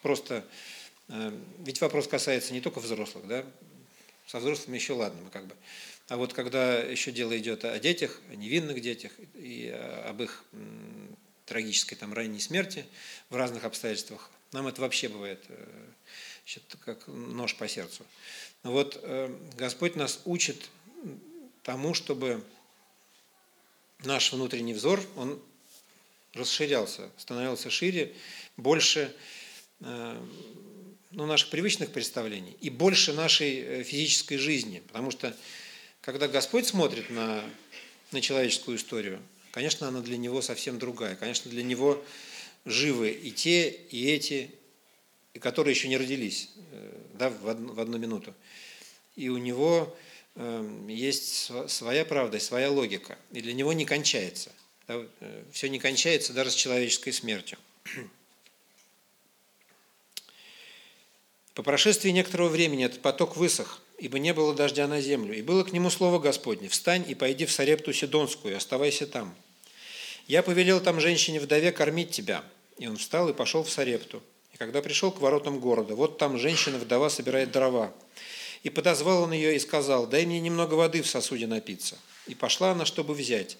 просто 0.02 0.44
ведь 1.60 1.82
вопрос 1.82 2.08
касается 2.08 2.54
не 2.54 2.62
только 2.62 2.80
взрослых, 2.80 3.28
да? 3.28 3.46
Со 4.26 4.40
взрослыми 4.40 4.78
еще 4.78 4.94
ладно, 4.94 5.22
мы 5.22 5.30
как 5.30 5.46
бы. 5.46 5.56
А 6.08 6.18
вот 6.18 6.34
когда 6.34 6.78
еще 6.78 7.12
дело 7.12 7.38
идет 7.38 7.66
о 7.66 7.80
детях, 7.80 8.22
о 8.30 8.36
невинных 8.36 8.82
детях 8.82 9.12
и 9.34 9.70
об 10.06 10.22
их 10.22 10.44
трагической 11.46 11.98
там 11.98 12.14
ранней 12.14 12.40
смерти 12.40 12.86
в 13.30 13.36
разных 13.36 13.64
обстоятельствах, 13.64 14.30
нам 14.52 14.68
это 14.68 14.82
вообще 14.82 15.10
бывает 15.10 15.44
значит, 16.44 16.64
э, 16.74 16.78
как 16.86 17.08
нож 17.08 17.56
по 17.56 17.68
сердцу. 17.68 18.06
Но 18.64 18.72
вот 18.72 19.00
э, 19.02 19.36
Господь 19.58 19.96
нас 19.96 20.22
учит 20.26 20.70
тому, 21.64 21.94
чтобы 21.94 22.44
наш 24.04 24.32
внутренний 24.32 24.74
взор, 24.74 25.02
он 25.16 25.42
расширялся, 26.34 27.10
становился 27.18 27.70
шире, 27.70 28.14
больше 28.58 29.14
э, 29.80 30.26
ну, 31.12 31.26
наших 31.26 31.50
привычных 31.50 31.92
представлений 31.92 32.56
и 32.62 32.70
больше 32.70 33.14
нашей 33.14 33.60
э, 33.60 33.84
физической 33.84 34.38
жизни. 34.38 34.84
Потому 34.88 35.12
что 35.12 35.36
когда 36.06 36.28
Господь 36.28 36.68
смотрит 36.68 37.10
на, 37.10 37.44
на 38.12 38.22
человеческую 38.22 38.78
историю, 38.78 39.20
конечно, 39.52 39.88
она 39.88 40.02
для 40.02 40.18
Него 40.18 40.42
совсем 40.44 40.78
другая. 40.78 41.16
Конечно, 41.16 41.50
для 41.50 41.64
Него 41.64 42.02
живы 42.64 43.10
и 43.10 43.32
те, 43.32 43.70
и 43.70 44.12
эти, 44.12 44.52
и 45.34 45.40
которые 45.40 45.74
еще 45.74 45.88
не 45.88 45.98
родились 45.98 46.52
э, 46.72 46.98
да, 47.16 47.30
в, 47.32 47.50
одну, 47.50 47.74
в 47.74 47.80
одну 47.80 47.98
минуту. 47.98 48.36
И 49.16 49.30
у 49.30 49.38
Него 49.38 49.98
эм, 50.36 50.88
есть 50.88 51.52
своя 51.68 52.06
правда, 52.06 52.40
своя 52.40 52.70
логика, 52.70 53.18
и 53.32 53.42
для 53.42 53.54
него 53.54 53.74
не 53.74 53.86
кончается. 53.86 54.52
Да, 54.88 55.04
э, 55.22 55.44
все 55.52 55.70
не 55.70 55.80
кончается 55.80 56.34
даже 56.34 56.52
с 56.52 56.56
человеческой 56.56 57.14
смертью. 57.14 57.58
По 61.56 61.64
прошествии 61.64 62.12
некоторого 62.12 62.50
времени 62.50 62.86
этот 62.86 63.02
поток 63.02 63.38
высох, 63.38 63.82
ибо 63.98 64.20
не 64.20 64.34
было 64.34 64.54
дождя 64.54 64.88
на 64.88 65.02
землю. 65.02 65.38
И 65.38 65.42
было 65.42 65.64
к 65.64 65.72
нему 65.72 65.90
слово 65.90 66.20
Господне, 66.20 66.70
«Встань 66.70 67.06
и 67.08 67.16
пойди 67.16 67.46
в 67.46 67.52
Сарепту 67.52 67.94
Сидонскую, 67.94 68.58
оставайся 68.58 69.08
там. 69.08 69.36
Я 70.28 70.44
повелел 70.44 70.82
там 70.82 71.00
женщине-вдове 71.00 71.72
кормить 71.72 72.12
тебя». 72.12 72.44
И 72.78 72.88
он 72.88 72.98
встал 72.98 73.30
и 73.30 73.34
пошел 73.34 73.64
в 73.64 73.70
Сарепту. 73.70 74.22
И 74.54 74.58
когда 74.58 74.82
пришел 74.82 75.12
к 75.12 75.22
воротам 75.22 75.60
города, 75.60 75.96
вот 75.96 76.18
там 76.18 76.38
женщина-вдова 76.38 77.10
собирает 77.10 77.52
дрова. 77.52 77.94
И 78.64 78.70
подозвал 78.70 79.24
он 79.24 79.32
ее 79.32 79.56
и 79.56 79.60
сказал, 79.60 80.08
«Дай 80.08 80.26
мне 80.26 80.40
немного 80.40 80.74
воды 80.74 81.02
в 81.02 81.08
сосуде 81.08 81.48
напиться». 81.48 81.98
И 82.28 82.36
пошла 82.36 82.72
она, 82.72 82.86
чтобы 82.86 83.14
взять. 83.14 83.58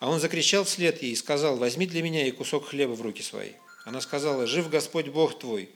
А 0.00 0.10
он 0.10 0.20
закричал 0.20 0.64
вслед 0.64 1.00
ей 1.02 1.12
и 1.12 1.16
сказал, 1.16 1.56
«Возьми 1.56 1.86
для 1.86 2.02
меня 2.02 2.26
и 2.26 2.30
кусок 2.32 2.68
хлеба 2.68 2.92
в 2.92 3.02
руки 3.02 3.22
свои». 3.22 3.52
Она 3.84 4.00
сказала, 4.00 4.46
«Жив 4.46 4.68
Господь 4.68 5.08
Бог 5.08 5.38
твой, 5.38 5.70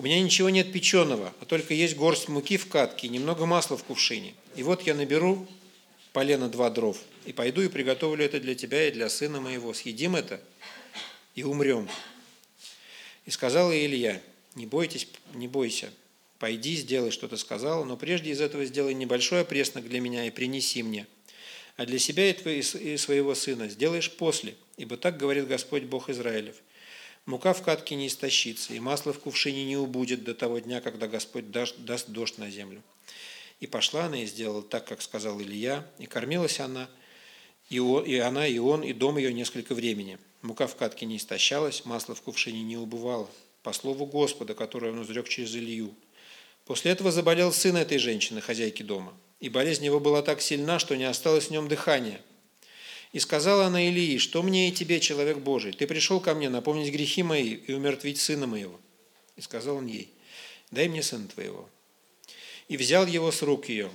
у 0.00 0.02
меня 0.02 0.18
ничего 0.18 0.48
нет 0.48 0.72
печеного, 0.72 1.34
а 1.40 1.44
только 1.44 1.74
есть 1.74 1.94
горсть 1.94 2.28
муки 2.28 2.56
в 2.56 2.68
катке 2.68 3.06
и 3.06 3.10
немного 3.10 3.44
масла 3.44 3.76
в 3.76 3.84
кувшине. 3.84 4.32
И 4.56 4.62
вот 4.62 4.80
я 4.86 4.94
наберу 4.94 5.46
полено 6.14 6.48
два 6.48 6.70
дров, 6.70 6.96
и 7.26 7.34
пойду 7.34 7.60
и 7.60 7.68
приготовлю 7.68 8.24
это 8.24 8.40
для 8.40 8.54
тебя 8.54 8.88
и 8.88 8.92
для 8.92 9.10
сына 9.10 9.42
моего. 9.42 9.74
Съедим 9.74 10.16
это 10.16 10.40
и 11.34 11.42
умрем. 11.42 11.86
И 13.26 13.30
сказал 13.30 13.74
Илья, 13.74 14.22
не 14.54 14.64
бойтесь, 14.64 15.06
не 15.34 15.48
бойся, 15.48 15.90
пойди, 16.38 16.76
сделай, 16.76 17.10
что 17.10 17.28
ты 17.28 17.36
сказал, 17.36 17.84
но 17.84 17.98
прежде 17.98 18.30
из 18.30 18.40
этого 18.40 18.64
сделай 18.64 18.94
небольшой 18.94 19.42
опреснок 19.42 19.86
для 19.86 20.00
меня 20.00 20.24
и 20.24 20.30
принеси 20.30 20.82
мне. 20.82 21.06
А 21.76 21.84
для 21.84 21.98
себя 21.98 22.30
и 22.30 22.96
своего 22.96 23.34
сына 23.34 23.68
сделаешь 23.68 24.10
после, 24.10 24.54
ибо 24.78 24.96
так 24.96 25.18
говорит 25.18 25.46
Господь 25.46 25.82
Бог 25.82 26.08
Израилев– 26.08 26.56
Мука 27.30 27.54
в 27.54 27.62
катке 27.62 27.94
не 27.94 28.08
истощится, 28.08 28.74
и 28.74 28.80
масло 28.80 29.12
в 29.12 29.20
кувшине 29.20 29.64
не 29.64 29.76
убудет 29.76 30.24
до 30.24 30.34
того 30.34 30.58
дня, 30.58 30.80
когда 30.80 31.06
Господь 31.06 31.52
даст, 31.52 31.76
дождь 32.08 32.38
на 32.38 32.50
землю. 32.50 32.82
И 33.60 33.68
пошла 33.68 34.06
она 34.06 34.20
и 34.20 34.26
сделала 34.26 34.62
так, 34.62 34.84
как 34.84 35.00
сказал 35.00 35.40
Илья, 35.40 35.88
и 35.98 36.06
кормилась 36.06 36.58
она, 36.58 36.90
и, 37.68 37.78
он, 37.78 38.02
и 38.02 38.16
она, 38.16 38.48
и 38.48 38.58
он, 38.58 38.82
и 38.82 38.92
дом 38.92 39.16
ее 39.16 39.32
несколько 39.32 39.76
времени. 39.76 40.18
Мука 40.42 40.66
в 40.66 40.74
катке 40.74 41.06
не 41.06 41.18
истощалась, 41.18 41.84
масло 41.84 42.16
в 42.16 42.22
кувшине 42.22 42.64
не 42.64 42.76
убывало, 42.76 43.30
по 43.62 43.72
слову 43.72 44.06
Господа, 44.06 44.54
которое 44.54 44.90
он 44.90 45.04
изрек 45.04 45.28
через 45.28 45.54
Илью. 45.54 45.94
После 46.64 46.90
этого 46.90 47.12
заболел 47.12 47.52
сын 47.52 47.76
этой 47.76 47.98
женщины, 47.98 48.40
хозяйки 48.40 48.82
дома, 48.82 49.14
и 49.38 49.48
болезнь 49.48 49.84
его 49.84 50.00
была 50.00 50.22
так 50.22 50.40
сильна, 50.40 50.80
что 50.80 50.96
не 50.96 51.04
осталось 51.04 51.46
в 51.46 51.50
нем 51.52 51.68
дыхания– 51.68 52.20
и 53.12 53.18
сказала 53.18 53.66
она 53.66 53.88
Илии, 53.88 54.18
что 54.18 54.42
мне 54.42 54.68
и 54.68 54.72
тебе, 54.72 55.00
человек 55.00 55.38
Божий, 55.38 55.72
ты 55.72 55.86
пришел 55.86 56.20
ко 56.20 56.34
мне 56.34 56.48
напомнить 56.48 56.92
грехи 56.92 57.22
мои 57.22 57.54
и 57.54 57.72
умертвить 57.72 58.20
сына 58.20 58.46
моего. 58.46 58.78
И 59.36 59.40
сказал 59.40 59.76
он 59.76 59.86
ей, 59.86 60.12
дай 60.70 60.88
мне 60.88 61.02
сына 61.02 61.26
твоего. 61.26 61.68
И 62.68 62.76
взял 62.76 63.06
его 63.06 63.32
с 63.32 63.42
рук 63.42 63.68
ее. 63.68 63.90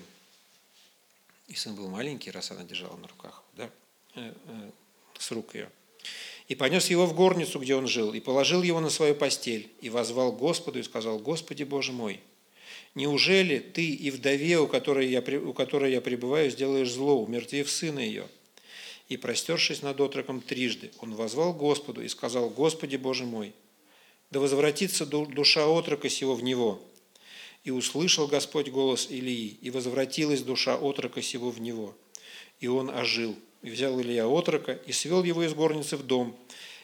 И 1.47 1.55
сын 1.55 1.75
был 1.75 1.87
маленький, 1.87 2.31
раз 2.31 2.51
она 2.51 2.63
держала 2.63 2.97
на 2.97 3.07
руках, 3.07 3.43
да, 3.53 3.69
э, 4.15 4.33
э, 4.47 4.71
с 5.17 5.31
рук 5.31 5.55
ее. 5.55 5.69
И 6.47 6.55
понес 6.55 6.89
его 6.89 7.05
в 7.05 7.13
горницу, 7.13 7.59
где 7.59 7.75
он 7.75 7.87
жил, 7.87 8.13
и 8.13 8.19
положил 8.19 8.63
его 8.63 8.79
на 8.81 8.89
свою 8.89 9.15
постель, 9.15 9.71
и 9.81 9.89
возвал 9.89 10.31
Господу, 10.31 10.79
и 10.79 10.83
сказал, 10.83 11.19
Господи 11.19 11.63
Боже 11.63 11.91
мой, 11.91 12.19
неужели 12.95 13.59
ты 13.59 13.87
и 13.87 14.11
вдове, 14.11 14.59
у 14.59 14.67
которой 14.67 15.07
я, 15.07 15.21
у 15.21 15.53
которой 15.53 15.91
я 15.91 16.01
пребываю, 16.01 16.51
сделаешь 16.51 16.91
зло, 16.91 17.23
умертвив 17.23 17.69
сына 17.69 17.99
ее? 17.99 18.27
И, 19.07 19.17
простершись 19.17 19.83
над 19.83 20.01
отроком 20.01 20.41
трижды, 20.41 20.91
он 20.99 21.13
возвал 21.13 21.53
Господу 21.53 22.01
и 22.01 22.07
сказал, 22.07 22.49
«Господи 22.49 22.95
Боже 22.95 23.25
мой, 23.25 23.53
да 24.31 24.39
возвратится 24.39 25.05
душа 25.05 25.67
отрока 25.67 26.09
сего 26.09 26.33
в 26.33 26.43
него». 26.43 26.81
И 27.63 27.71
услышал 27.71 28.27
Господь 28.27 28.69
голос 28.69 29.07
Илии, 29.09 29.57
и 29.61 29.69
возвратилась 29.71 30.41
душа 30.41 30.75
отрока 30.75 31.21
сего 31.21 31.49
в 31.49 31.59
него. 31.59 31.95
И 32.59 32.67
он 32.67 32.89
ожил. 32.89 33.35
И 33.63 33.69
взял 33.71 33.99
Илья 33.99 34.27
отрока, 34.27 34.73
и 34.73 34.91
свел 34.91 35.23
его 35.23 35.43
из 35.43 35.55
горницы 35.55 35.97
в 35.97 36.03
дом, 36.03 36.37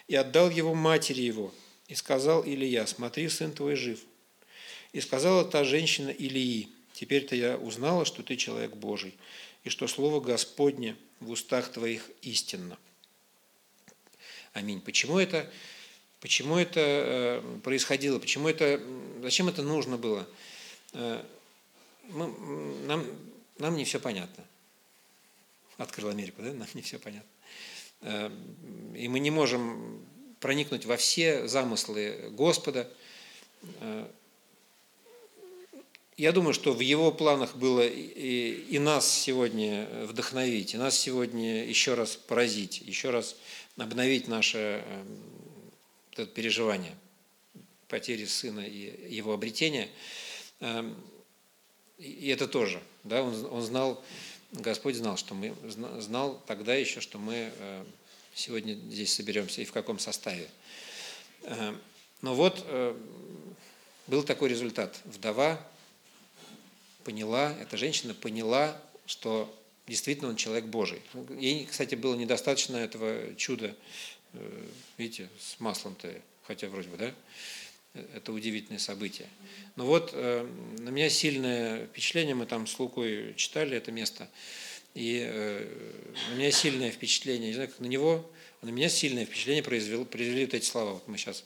и 0.07 0.15
отдал 0.15 0.49
его 0.49 0.73
матери 0.73 1.21
его. 1.21 1.53
И 1.87 1.93
сказал 1.93 2.43
Илья, 2.43 2.87
смотри, 2.87 3.29
сын 3.29 3.51
твой 3.51 3.75
жив. 3.75 3.99
И 4.91 5.01
сказала 5.01 5.45
та 5.45 5.63
женщина 5.63 6.09
Илии, 6.09 6.69
теперь-то 6.93 7.35
я 7.35 7.57
узнала, 7.57 8.03
что 8.03 8.23
ты 8.23 8.35
человек 8.35 8.75
Божий, 8.75 9.13
и 9.63 9.69
что 9.69 9.87
слово 9.87 10.19
Господне– 10.19 10.95
в 11.21 11.29
устах 11.29 11.71
твоих 11.71 12.09
истинно. 12.21 12.77
Аминь. 14.53 14.81
Почему 14.81 15.17
это, 15.17 15.49
почему 16.19 16.57
это 16.57 16.79
э, 16.79 17.59
происходило? 17.63 18.19
Почему 18.19 18.49
это, 18.49 18.81
зачем 19.21 19.47
это 19.47 19.61
нужно 19.61 19.97
было? 19.97 20.27
Э, 20.93 21.23
мы, 22.09 22.27
нам, 22.85 23.05
нам 23.59 23.77
не 23.77 23.85
все 23.85 23.99
понятно. 23.99 24.43
Открыл 25.77 26.09
Америку, 26.09 26.41
да? 26.41 26.51
Нам 26.51 26.67
не 26.73 26.81
все 26.81 26.99
понятно. 26.99 27.29
Э, 28.01 28.29
и 28.97 29.07
мы 29.07 29.19
не 29.19 29.31
можем 29.31 30.05
проникнуть 30.41 30.85
во 30.85 30.97
все 30.97 31.47
замыслы 31.47 32.29
Господа. 32.31 32.91
Я 36.21 36.33
думаю, 36.33 36.53
что 36.53 36.71
в 36.71 36.81
его 36.81 37.11
планах 37.11 37.55
было 37.55 37.81
и, 37.81 38.51
и 38.69 38.77
нас 38.77 39.11
сегодня 39.11 39.87
вдохновить, 40.05 40.75
и 40.75 40.77
нас 40.77 40.95
сегодня 40.95 41.65
еще 41.65 41.95
раз 41.95 42.15
поразить, 42.15 42.79
еще 42.81 43.09
раз 43.09 43.35
обновить 43.75 44.27
наше 44.27 44.83
э, 46.15 46.25
переживание 46.27 46.95
потери 47.87 48.25
сына 48.25 48.59
и 48.59 49.11
его 49.11 49.33
обретения. 49.33 49.89
Эм, 50.59 50.95
и 51.97 52.27
это 52.27 52.47
тоже, 52.47 52.83
да, 53.03 53.23
он, 53.23 53.43
он 53.51 53.63
знал, 53.63 54.05
Господь 54.51 54.97
знал, 54.97 55.17
что 55.17 55.33
мы, 55.33 55.55
знал 56.01 56.39
тогда 56.45 56.75
еще, 56.75 57.01
что 57.01 57.17
мы 57.17 57.51
э, 57.51 57.83
сегодня 58.35 58.75
здесь 58.75 59.11
соберемся 59.11 59.63
и 59.63 59.65
в 59.65 59.71
каком 59.71 59.97
составе. 59.97 60.47
Но 62.21 62.35
вот 62.35 62.63
э, 62.67 62.95
был 64.05 64.21
такой 64.21 64.49
результат. 64.49 64.99
Вдова 65.05 65.59
поняла, 67.03 67.55
эта 67.59 67.77
женщина 67.77 68.13
поняла, 68.13 68.79
что 69.05 69.53
действительно 69.87 70.29
он 70.29 70.35
человек 70.35 70.65
Божий. 70.65 71.01
Ей, 71.37 71.65
кстати, 71.65 71.95
было 71.95 72.15
недостаточно 72.15 72.77
этого 72.77 73.35
чуда, 73.35 73.75
э, 74.33 74.67
видите, 74.97 75.29
с 75.39 75.59
маслом-то, 75.59 76.13
хотя 76.43 76.67
вроде 76.67 76.89
бы, 76.89 76.97
да? 76.97 77.13
Это 78.13 78.31
удивительное 78.31 78.79
событие. 78.79 79.27
Но 79.75 79.85
вот 79.85 80.11
э, 80.13 80.47
на 80.79 80.89
меня 80.89 81.09
сильное 81.09 81.87
впечатление, 81.87 82.35
мы 82.35 82.45
там 82.45 82.67
с 82.67 82.79
Лукой 82.79 83.33
читали 83.35 83.75
это 83.75 83.91
место, 83.91 84.29
и 84.93 85.21
э, 85.25 85.67
на 86.31 86.35
меня 86.35 86.51
сильное 86.51 86.91
впечатление, 86.91 87.49
не 87.49 87.53
знаю, 87.53 87.69
как 87.69 87.79
на 87.79 87.87
него, 87.87 88.29
на 88.61 88.69
меня 88.69 88.89
сильное 88.89 89.25
впечатление 89.25 89.63
произвел, 89.63 90.05
произвели 90.05 90.45
вот 90.45 90.53
эти 90.53 90.65
слова. 90.65 90.93
Вот 90.93 91.07
мы 91.07 91.17
сейчас 91.17 91.43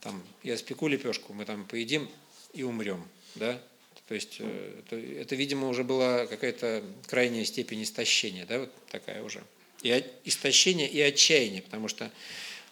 там, 0.00 0.22
я 0.42 0.56
спеку 0.56 0.88
лепешку, 0.88 1.32
мы 1.32 1.44
там 1.44 1.66
поедим 1.66 2.08
и 2.52 2.62
умрем, 2.62 3.06
да? 3.34 3.60
То 4.08 4.14
есть 4.14 4.36
э, 4.38 4.82
это, 4.86 4.96
это 4.96 5.34
видимо, 5.34 5.68
уже 5.68 5.84
была 5.84 6.26
какая-то 6.26 6.84
крайняя 7.06 7.44
степень 7.44 7.82
истощения, 7.82 8.46
да, 8.46 8.60
вот 8.60 8.72
такая 8.90 9.22
уже. 9.22 9.42
И 9.82 10.04
истощение, 10.24 10.88
и 10.88 11.00
отчаяние, 11.00 11.62
потому 11.62 11.88
что 11.88 12.10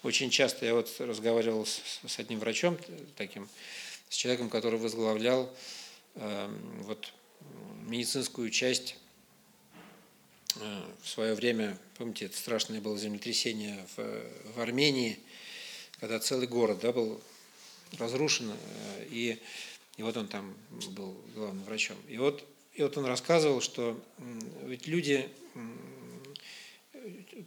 очень 0.03 0.31
часто 0.31 0.67
я 0.67 0.75
вот 0.75 0.95
разговаривал 0.99 1.67
с, 1.67 1.81
с 2.07 2.19
одним 2.19 2.39
врачом 2.39 2.79
таким, 3.17 3.49
с 4.09 4.17
человеком, 4.17 4.49
который 4.49 4.79
возглавлял 4.79 5.53
э, 6.15 6.59
вот 6.83 7.13
медицинскую 7.87 8.51
часть 8.51 8.97
э, 10.57 10.83
в 11.03 11.09
свое 11.09 11.35
время, 11.35 11.77
помните, 11.99 12.27
это 12.27 12.37
страшное 12.37 12.81
было 12.81 12.97
землетрясение 12.97 13.85
в, 13.97 14.55
в 14.55 14.61
Армении, 14.61 15.19
когда 16.01 16.19
целый 16.21 16.47
город 16.47 16.81
да, 16.83 16.93
был 16.93 17.21
разрушен, 17.99 18.53
э, 18.53 19.07
и 19.11 19.39
и 19.97 20.03
вот 20.03 20.17
он 20.17 20.27
там 20.27 20.55
был 20.91 21.17
главным 21.35 21.65
врачом. 21.65 21.97
И 22.09 22.19
вот, 22.19 22.45
и 22.73 22.83
вот 22.83 22.97
он 22.97 23.05
рассказывал, 23.05 23.61
что 23.61 24.01
ведь 24.65 24.87
люди, 24.87 25.29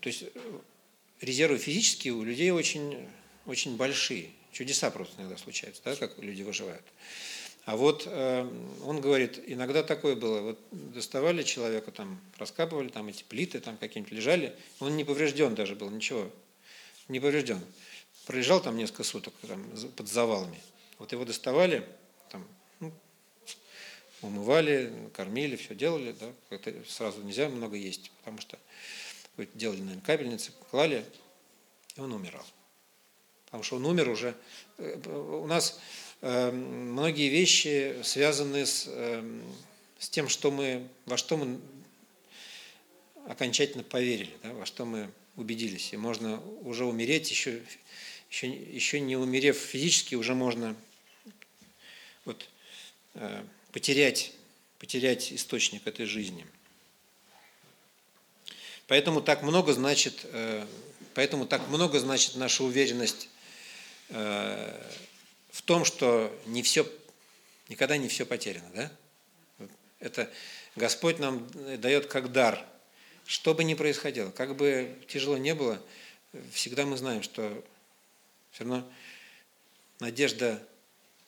то 0.01 0.07
есть 0.07 0.25
резервы 1.21 1.57
физические 1.57 2.13
у 2.13 2.23
людей 2.23 2.51
очень, 2.51 3.07
очень 3.45 3.75
большие. 3.75 4.29
Чудеса 4.51 4.89
просто 4.89 5.21
иногда 5.21 5.38
случаются, 5.38 5.81
да, 5.83 5.95
как 5.95 6.17
люди 6.19 6.41
выживают. 6.41 6.83
А 7.65 7.75
вот 7.75 8.03
э, 8.05 8.49
он 8.86 9.01
говорит, 9.01 9.43
иногда 9.45 9.83
такое 9.83 10.15
было, 10.15 10.39
вот 10.39 10.60
доставали 10.71 11.43
человека, 11.43 11.91
там, 11.91 12.17
раскапывали, 12.38 12.88
там 12.88 13.10
эти 13.10 13.23
плиты 13.23 13.60
там 13.60 13.75
какие-нибудь 13.75 14.13
лежали, 14.13 14.55
он 14.79 14.95
не 14.95 15.03
поврежден 15.03 15.53
даже 15.53 15.75
был, 15.75 15.89
ничего, 15.89 16.31
не 17.10 17.19
поврежден. 17.19 17.60
Пролежал 18.25 18.62
там 18.62 18.77
несколько 18.77 19.03
суток 19.03 19.33
там, 19.45 19.69
под 19.97 20.07
завалами. 20.07 20.57
Вот 20.97 21.12
его 21.12 21.25
доставали, 21.25 21.86
умывали, 24.21 24.91
кормили, 25.13 25.56
все 25.56 25.75
делали, 25.75 26.15
да, 26.19 26.32
это 26.49 26.73
сразу 26.88 27.21
нельзя 27.21 27.49
много 27.49 27.75
есть, 27.75 28.12
потому 28.19 28.39
что 28.39 28.58
делали, 29.53 29.80
наверное, 29.82 30.01
капельницы, 30.03 30.51
клали, 30.69 31.06
и 31.95 31.99
он 31.99 32.12
умирал. 32.13 32.45
Потому 33.45 33.63
что 33.63 33.75
он 33.77 33.86
умер 33.86 34.10
уже. 34.10 34.36
Э, 34.77 34.99
у 35.08 35.47
нас 35.47 35.80
э, 36.21 36.51
многие 36.51 37.30
вещи 37.30 37.95
связаны 38.03 38.65
с, 38.65 38.86
э, 38.88 39.41
с 39.99 40.10
тем, 40.10 40.27
что 40.27 40.51
мы, 40.51 40.88
во 41.06 41.17
что 41.17 41.38
мы 41.38 41.60
окончательно 43.27 43.84
поверили, 43.84 44.34
да, 44.43 44.53
во 44.53 44.65
что 44.65 44.86
мы 44.86 45.10
убедились. 45.36 45.93
И 45.93 45.97
можно 45.97 46.41
уже 46.62 46.86
умереть, 46.86 47.30
еще, 47.30 47.62
еще, 48.30 48.47
еще 48.47 48.99
не 48.99 49.15
умерев 49.15 49.58
физически, 49.58 50.15
уже 50.15 50.34
можно 50.34 50.75
вот, 52.25 52.49
потерять, 53.71 54.34
потерять 54.80 55.32
источник 55.32 55.86
этой 55.88 56.06
жизни. 56.06 56.45
Поэтому 58.88 59.21
так 59.21 59.43
много 59.43 59.73
значит, 59.73 60.25
поэтому 61.13 61.45
так 61.45 61.67
много 61.67 61.99
значит 61.99 62.36
наша 62.36 62.63
уверенность 62.63 63.30
Э, 64.10 64.89
в 65.51 65.62
том, 65.63 65.86
что 65.86 66.34
не 66.45 66.62
все, 66.62 66.89
никогда 67.67 67.97
не 67.97 68.08
все 68.08 68.25
потеряно. 68.25 68.69
Да? 68.73 68.91
Это 69.99 70.32
Господь 70.75 71.19
нам 71.19 71.47
дает 71.80 72.08
как 72.08 72.32
дар. 72.32 72.63
Что 73.25 73.53
бы 73.53 73.63
ни 73.63 73.73
происходило, 73.73 74.32
как 74.32 74.56
бы 74.56 74.95
тяжело 75.08 75.38
не 75.38 75.53
было, 75.53 75.82
всегда 76.53 76.86
мы 76.86 76.95
знаем, 76.95 77.23
что 77.23 77.63
все 78.51 78.63
равно 78.63 78.89
надежда 79.99 80.63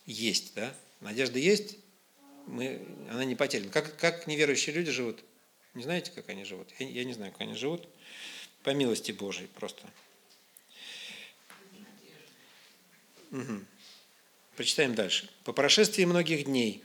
есть. 0.05 0.53
Да? 0.53 0.73
Надежда 1.01 1.39
есть, 1.39 1.75
мы, 2.49 2.81
она 3.09 3.25
не 3.25 3.35
потеряна. 3.35 3.69
Как, 3.69 3.95
как 3.97 4.27
неверующие 4.27 4.75
люди 4.75 4.91
живут? 4.91 5.23
Не 5.75 5.83
знаете, 5.83 6.11
как 6.11 6.29
они 6.29 6.43
живут? 6.43 6.67
Я, 6.79 6.89
я 6.89 7.03
не 7.03 7.13
знаю, 7.13 7.31
как 7.31 7.41
они 7.41 7.55
живут. 7.55 7.87
По 8.63 8.71
милости 8.71 9.11
Божией 9.11 9.47
просто. 9.47 9.83
Угу. 13.31 13.61
Прочитаем 14.55 14.95
дальше. 14.95 15.29
«По 15.43 15.53
прошествии 15.53 16.03
многих 16.03 16.45
дней 16.45 16.83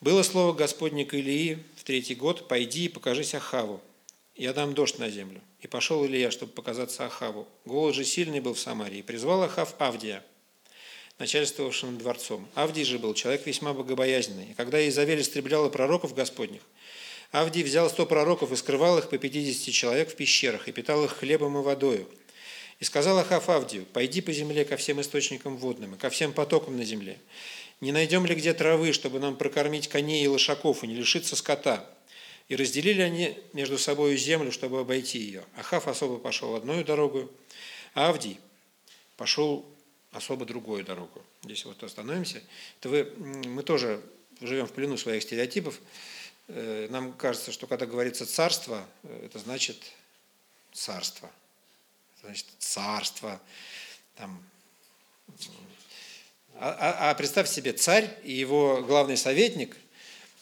было 0.00 0.22
слово 0.22 0.52
Господне 0.52 1.06
к 1.06 1.14
Илии 1.14 1.58
в 1.76 1.84
третий 1.84 2.14
год, 2.14 2.48
«Пойди 2.48 2.86
и 2.86 2.88
покажись 2.88 3.34
Ахаву, 3.34 3.80
я 4.34 4.52
дам 4.52 4.74
дождь 4.74 4.98
на 4.98 5.08
землю». 5.08 5.40
И 5.60 5.66
пошел 5.66 6.04
Илия, 6.04 6.30
чтобы 6.30 6.52
показаться 6.52 7.06
Ахаву. 7.06 7.48
Голод 7.64 7.94
же 7.94 8.04
сильный 8.04 8.40
был 8.40 8.52
в 8.52 8.58
Самарии. 8.58 9.00
Призвал 9.00 9.44
Ахав 9.44 9.74
Авдия, 9.78 10.22
начальствовавшим 11.18 11.98
дворцом. 11.98 12.48
Авдий 12.54 12.84
же 12.84 12.98
был 12.98 13.14
человек 13.14 13.46
весьма 13.46 13.72
богобоязненный. 13.72 14.50
И 14.50 14.54
когда 14.54 14.86
Изавель 14.88 15.20
истребляла 15.20 15.68
пророков 15.68 16.14
Господних, 16.14 16.62
Авдий 17.30 17.62
взял 17.62 17.88
сто 17.90 18.06
пророков 18.06 18.52
и 18.52 18.56
скрывал 18.56 18.98
их 18.98 19.08
по 19.08 19.18
пятидесяти 19.18 19.70
человек 19.70 20.10
в 20.10 20.16
пещерах, 20.16 20.68
и 20.68 20.72
питал 20.72 21.04
их 21.04 21.12
хлебом 21.12 21.58
и 21.58 21.62
водою– 21.62 22.08
и 22.80 22.84
сказал 22.84 23.18
Ахав 23.18 23.48
Авдию, 23.48 23.86
пойди 23.86 24.20
по 24.20 24.32
земле 24.32 24.64
ко 24.64 24.76
всем 24.76 25.00
источникам 25.00 25.56
водным 25.56 25.94
и 25.94 25.98
ко 25.98 26.10
всем 26.10 26.32
потокам 26.32 26.76
на 26.76 26.84
земле. 26.84 27.18
Не 27.80 27.92
найдем 27.92 28.26
ли 28.26 28.34
где 28.34 28.52
травы, 28.52 28.92
чтобы 28.92 29.20
нам 29.20 29.36
прокормить 29.36 29.88
коней 29.88 30.24
и 30.24 30.28
лошаков 30.28 30.82
и 30.82 30.86
не 30.86 30.94
лишиться 30.94 31.36
скота? 31.36 31.88
И 32.48 32.56
разделили 32.56 33.00
они 33.00 33.38
между 33.52 33.78
собой 33.78 34.16
землю, 34.16 34.52
чтобы 34.52 34.80
обойти 34.80 35.18
ее. 35.18 35.44
Ахав 35.56 35.88
особо 35.88 36.18
пошел 36.18 36.54
одной 36.54 36.84
дорогой, 36.84 37.28
а 37.94 38.10
Авдий 38.10 38.38
пошел 39.16 39.64
особо 40.14 40.46
другую 40.46 40.84
дорогу. 40.84 41.22
Здесь 41.42 41.64
вот 41.64 41.82
остановимся. 41.82 42.42
Это 42.80 42.88
вы, 42.88 43.12
мы 43.18 43.62
тоже 43.62 44.00
живем 44.40 44.66
в 44.66 44.72
плену 44.72 44.96
своих 44.96 45.22
стереотипов. 45.22 45.78
Э, 46.48 46.88
нам 46.90 47.12
кажется, 47.12 47.52
что 47.52 47.66
когда 47.66 47.86
говорится 47.86 48.24
царство, 48.24 48.86
э, 49.02 49.26
это 49.26 49.38
значит 49.38 49.76
царство– 50.72 51.30
значит, 52.24 52.46
царство. 52.58 53.40
Там. 54.16 54.42
А, 56.56 56.70
а, 56.70 57.10
а 57.10 57.14
представь 57.14 57.48
себе, 57.48 57.72
царь 57.72 58.08
и 58.22 58.32
его 58.32 58.82
главный 58.82 59.16
советник 59.16 59.76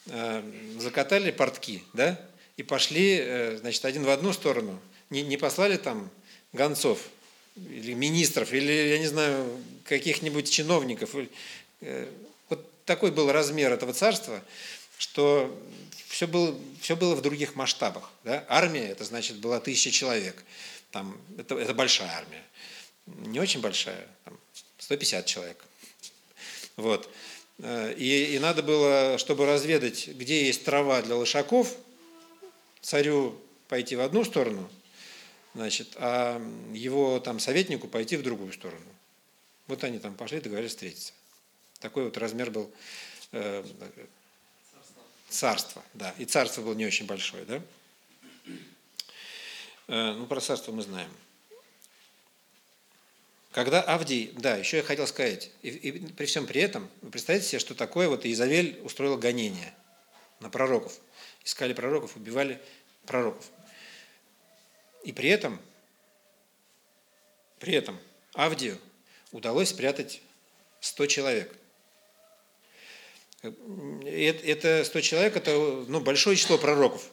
э, 0.07 0.43
закатали 0.79 1.31
портки, 1.31 1.83
да, 1.93 2.19
и 2.55 2.63
пошли, 2.63 3.17
э, 3.19 3.57
значит, 3.57 3.83
один 3.85 4.03
в 4.03 4.09
одну 4.09 4.31
сторону, 4.31 4.79
не, 5.09 5.23
не 5.23 5.37
послали 5.37 5.77
там 5.77 6.09
гонцов 6.53 6.99
или 7.55 7.93
министров, 7.93 8.51
или, 8.53 8.71
я 8.71 8.99
не 8.99 9.07
знаю, 9.07 9.45
каких-нибудь 9.85 10.49
чиновников. 10.49 11.15
Э, 11.81 12.07
вот 12.49 12.65
такой 12.85 13.11
был 13.11 13.31
размер 13.31 13.71
этого 13.71 13.93
царства, 13.93 14.43
что 14.97 15.55
все 16.07 16.27
было, 16.27 16.57
все 16.81 16.95
было 16.95 17.15
в 17.15 17.21
других 17.21 17.55
масштабах. 17.55 18.11
Да? 18.23 18.45
Армия, 18.49 18.87
это 18.87 19.03
значит, 19.03 19.37
была 19.37 19.59
тысяча 19.59 19.91
человек. 19.91 20.43
Там, 20.91 21.17
это, 21.37 21.57
это 21.57 21.73
большая 21.73 22.11
армия. 22.11 22.43
Не 23.05 23.39
очень 23.39 23.61
большая, 23.61 24.07
там 24.25 24.37
150 24.79 25.25
человек. 25.25 25.63
Вот. 26.75 27.09
Э, 27.59 27.93
и, 27.97 28.35
и 28.35 28.39
надо 28.39 28.63
было, 28.63 29.17
чтобы 29.17 29.45
разведать, 29.45 30.07
где 30.07 30.45
есть 30.45 30.63
трава 30.63 31.01
для 31.01 31.15
лошаков, 31.15 31.75
царю 32.81 33.39
пойти 33.67 33.95
в 33.95 34.01
одну 34.01 34.23
сторону, 34.23 34.69
значит, 35.53 35.89
а 35.95 36.41
его 36.73 37.19
там 37.19 37.39
советнику 37.39 37.87
пойти 37.87 38.17
в 38.17 38.23
другую 38.23 38.53
сторону. 38.53 38.85
Вот 39.67 39.83
они 39.83 39.99
там 39.99 40.15
пошли, 40.15 40.39
договорились 40.39 40.71
встретиться. 40.71 41.13
Такой 41.79 42.05
вот 42.05 42.17
размер 42.17 42.51
был 42.51 42.71
э, 43.31 43.63
царства, 45.29 45.83
да. 45.93 46.13
И 46.17 46.25
царство 46.25 46.61
было 46.61 46.73
не 46.73 46.85
очень 46.85 47.05
большое, 47.05 47.45
да. 47.45 47.61
Э, 49.87 50.13
ну, 50.13 50.25
про 50.27 50.41
царство 50.41 50.71
мы 50.71 50.81
знаем. 50.81 51.09
Когда 53.51 53.81
Авдий, 53.81 54.31
да, 54.35 54.55
еще 54.55 54.77
я 54.77 54.83
хотел 54.83 55.05
сказать, 55.05 55.51
и, 55.61 55.69
и 55.69 55.91
при 56.13 56.25
всем 56.25 56.47
при 56.47 56.59
этом, 56.61 56.89
вы 57.01 57.11
представляете 57.11 57.49
себе, 57.49 57.59
что 57.59 57.75
такое 57.75 58.09
вот 58.09 58.25
Изавель 58.25 58.79
устроила 58.83 59.15
гонение 59.15 59.73
на 60.39 60.49
пророков. 60.49 60.99
Искали 61.45 61.73
пророков, 61.73 62.15
убивали 62.15 62.59
пророков. 63.05 63.45
И 65.03 65.11
при 65.11 65.29
этом, 65.29 65.59
при 67.59 67.73
этом 67.73 67.99
Авдию 68.33 68.79
удалось 69.31 69.69
спрятать 69.69 70.21
100 70.79 71.05
человек. 71.07 71.55
Э, 73.43 73.51
это 74.45 74.83
100 74.85 75.01
человек, 75.01 75.35
это 75.35 75.51
ну, 75.87 75.99
большое 75.99 76.35
число 76.35 76.57
пророков. 76.57 77.09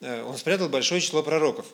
Э, 0.00 0.22
он 0.22 0.36
спрятал 0.36 0.68
большое 0.68 1.00
число 1.00 1.22
пророков. 1.22 1.66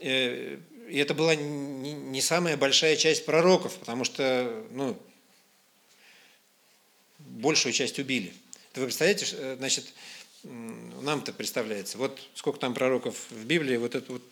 Э, 0.00 0.58
и 0.88 0.98
это 0.98 1.14
была 1.14 1.34
не 1.34 2.20
самая 2.20 2.56
большая 2.56 2.96
часть 2.96 3.26
пророков, 3.26 3.76
потому 3.78 4.04
что 4.04 4.64
ну, 4.70 4.96
большую 7.18 7.72
часть 7.72 7.98
убили. 7.98 8.32
вы 8.74 8.84
представляете, 8.84 9.56
значит, 9.56 9.92
нам-то 10.44 11.32
представляется, 11.32 11.98
вот 11.98 12.20
сколько 12.34 12.58
там 12.58 12.74
пророков 12.74 13.16
в 13.30 13.44
Библии, 13.44 13.76
вот 13.76 13.94
это 13.94 14.12
вот, 14.12 14.22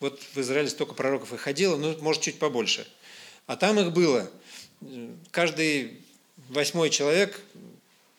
вот 0.00 0.20
в 0.34 0.40
Израиле 0.40 0.68
столько 0.68 0.94
пророков 0.94 1.32
и 1.32 1.36
ходило, 1.36 1.76
ну, 1.76 1.96
может, 2.00 2.22
чуть 2.22 2.38
побольше. 2.38 2.86
А 3.46 3.56
там 3.56 3.78
их 3.80 3.92
было, 3.92 4.30
каждый 5.30 6.00
восьмой 6.48 6.90
человек 6.90 7.40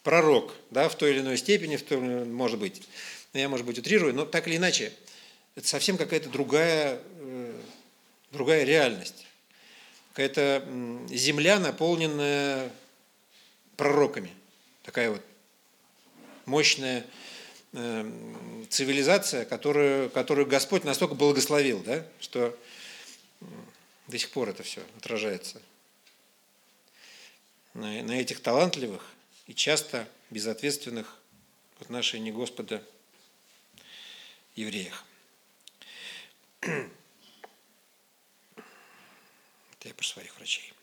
пророк, 0.04 0.54
да, 0.70 0.90
в 0.90 0.96
той 0.96 1.12
или 1.12 1.20
иной 1.20 1.38
степени, 1.38 1.76
в 1.76 1.84
той, 1.84 1.98
может 1.98 2.60
быть. 2.60 2.82
Ну, 3.34 3.40
я, 3.40 3.50
может 3.50 3.66
быть, 3.66 3.80
утрирую, 3.80 4.14
но 4.14 4.26
так 4.26 4.48
или 4.48 4.58
иначе, 4.58 4.92
это 5.56 5.68
совсем 5.68 5.98
какая-то 5.98 6.30
другая, 6.30 7.00
э, 7.20 7.62
другая 8.32 8.64
реальность. 8.64 9.26
Какая-то 10.14 10.68
земля, 11.10 11.60
наполненная 11.60 12.70
пророками. 13.78 14.32
Такая 14.84 15.12
вот 15.12 15.22
мощная 16.46 17.06
цивилизация, 17.72 19.46
которую, 19.46 20.10
которую 20.10 20.46
Господь 20.46 20.84
настолько 20.84 21.16
благословил, 21.16 21.82
да, 21.84 22.06
что 22.20 22.58
до 24.08 24.18
сих 24.18 24.30
пор 24.32 24.50
это 24.50 24.64
все 24.64 24.82
отражается 24.98 25.62
на, 27.74 28.04
на 28.04 28.20
этих 28.20 28.42
талантливых 28.42 29.06
и 29.48 29.54
часто 29.54 30.08
безответственных 30.30 31.18
в 31.78 31.84
отношении 31.84 32.32
Господа 32.32 32.84
евреях. 34.56 35.06
Это 36.60 36.90
я 39.86 39.94
про 39.94 40.04
своих 40.04 40.36
врачей. 40.36 40.74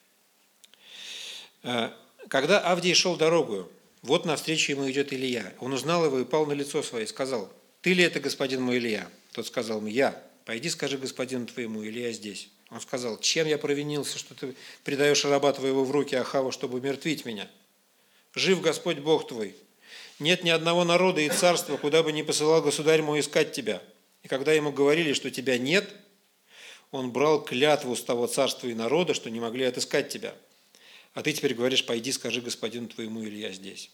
Э, 1.62 1.92
когда 2.28 2.60
Авдий 2.60 2.94
шел 2.94 3.16
дорогу, 3.16 3.70
вот 4.02 4.24
навстречу 4.24 4.72
ему 4.72 4.90
идет 4.90 5.12
Илья. 5.12 5.52
Он 5.60 5.72
узнал 5.72 6.04
его 6.04 6.20
и 6.20 6.24
пал 6.24 6.46
на 6.46 6.52
лицо 6.52 6.82
свое 6.82 7.04
и 7.04 7.08
сказал, 7.08 7.52
«Ты 7.80 7.92
ли 7.94 8.04
это, 8.04 8.20
господин 8.20 8.62
мой 8.62 8.78
Илья?» 8.78 9.08
Тот 9.32 9.46
сказал 9.46 9.78
ему, 9.78 9.88
«Я». 9.88 10.22
«Пойди, 10.44 10.70
скажи 10.70 10.96
господину 10.96 11.46
твоему, 11.46 11.84
Илья 11.84 12.10
здесь». 12.12 12.48
Он 12.70 12.80
сказал, 12.80 13.18
«Чем 13.18 13.46
я 13.46 13.58
провинился, 13.58 14.18
что 14.18 14.34
ты 14.34 14.54
предаешь 14.84 15.24
раба 15.24 15.52
твоего 15.52 15.84
в 15.84 15.90
руки 15.90 16.14
Ахаву, 16.14 16.52
чтобы 16.52 16.78
умертвить 16.78 17.24
меня? 17.24 17.50
Жив 18.34 18.60
Господь 18.60 18.98
Бог 18.98 19.26
твой, 19.26 19.54
Нет 20.18 20.44
ни 20.44 20.50
одного 20.50 20.84
народа 20.84 21.20
и 21.20 21.28
царства, 21.28 21.76
куда 21.76 22.02
бы 22.02 22.12
ни 22.12 22.22
посылал 22.22 22.62
государь 22.62 23.02
мой 23.02 23.20
искать 23.20 23.52
тебя. 23.52 23.82
И 24.22 24.28
когда 24.28 24.52
ему 24.52 24.72
говорили, 24.72 25.12
что 25.12 25.30
тебя 25.30 25.58
нет, 25.58 25.88
он 26.90 27.10
брал 27.10 27.42
клятву 27.42 27.94
с 27.94 28.02
того 28.02 28.26
царства 28.26 28.68
и 28.68 28.74
народа, 28.74 29.14
что 29.14 29.30
не 29.30 29.40
могли 29.40 29.64
отыскать 29.64 30.08
тебя. 30.08 30.34
А 31.18 31.22
ты 31.24 31.32
теперь 31.32 31.54
говоришь, 31.54 31.84
пойди, 31.84 32.12
скажи 32.12 32.40
господину 32.40 32.86
твоему, 32.86 33.24
или 33.24 33.38
я 33.38 33.50
здесь. 33.50 33.90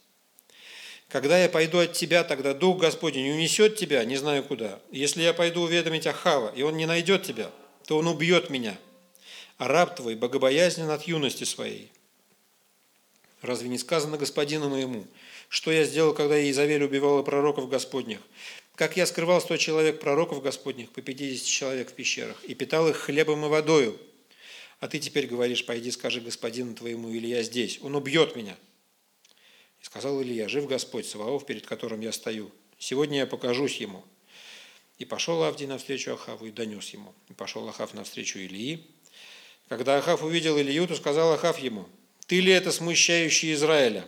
Когда 1.09 1.43
я 1.43 1.49
пойду 1.49 1.79
от 1.79 1.95
тебя, 1.95 2.23
тогда 2.23 2.53
Дух 2.53 2.79
Господень 2.79 3.31
унесет 3.31 3.77
тебя, 3.77 4.05
не 4.05 4.17
знаю 4.17 4.45
куда. 4.45 4.79
Если 4.91 5.23
я 5.23 5.33
пойду 5.33 5.63
уведомить 5.63 6.07
Ахава, 6.07 6.53
и 6.55 6.61
он 6.61 6.77
не 6.77 6.85
найдет 6.85 7.23
тебя, 7.23 7.51
то 7.87 7.97
он 7.97 8.09
убьет 8.09 8.51
меня. 8.51 8.77
А 9.57 9.69
раб 9.69 9.97
твой 9.97 10.17
богобоязнен 10.17 10.91
от 10.91 11.05
юности 11.05 11.45
своей. 11.45 11.91
Разве 13.41 13.71
не 13.71 13.79
сказано 13.79 14.19
господину 14.19 14.69
моему, 14.69 15.07
что 15.49 15.73
я 15.73 15.85
сделал, 15.85 16.13
когда 16.13 16.39
Иезавель 16.39 16.85
убивала 16.85 17.23
пророков 17.23 17.71
Господних? 17.71 18.19
Как 18.75 18.99
я 18.99 19.07
скрывал 19.07 19.41
сто 19.41 19.57
человек 19.57 19.99
пророков 19.99 20.43
Господних 20.43 20.91
по 20.91 21.01
50 21.01 21.47
человек 21.47 21.91
в 21.91 21.95
пещерах 21.95 22.45
и 22.45 22.55
питал 22.55 22.87
их 22.87 22.99
хлебом 22.99 23.47
и 23.47 23.49
водою. 23.49 23.99
А 24.85 24.87
ты 24.87 24.99
теперь 24.99 25.27
говоришь, 25.27 25.65
пойди 25.65 25.91
скажи 25.91 26.21
господину 26.21 26.75
твоему, 26.75 27.09
или 27.09 27.27
я 27.27 27.43
здесь. 27.43 27.79
Он 27.81 27.95
убьет 27.95 28.37
меня. 28.37 28.55
И 29.81 29.85
сказал 29.87 30.23
Илья, 30.23 30.47
жив 30.47 30.67
Господь 30.67 31.07
Саваоф, 31.07 31.47
перед 31.47 31.67
которым 31.67 32.03
я 32.03 32.13
стою. 32.13 32.53
Сегодня 32.79 33.21
я 33.21 33.27
покажусь 33.27 33.79
ему. 33.79 34.05
И 34.99 35.07
пошел 35.07 35.43
Авдий 35.43 35.67
навстречу 35.67 36.13
Ахаву 36.13 36.45
и 36.45 36.51
донес 36.51 36.91
ему. 36.91 37.15
И 37.31 37.33
пошел 37.33 37.67
Ахав 37.67 37.95
навстречу 37.95 38.41
Илии. 38.41 38.85
Когда 39.71 39.97
Ахав 39.97 40.23
увидел 40.23 40.61
Илью, 40.61 40.87
то 40.87 40.97
сказал 40.97 41.33
Ахав 41.33 41.61
ему, 41.61 41.89
«Ты 42.27 42.41
ли 42.41 42.53
это 42.53 42.71
смущающий 42.71 43.55
Израиля?» 43.55 44.07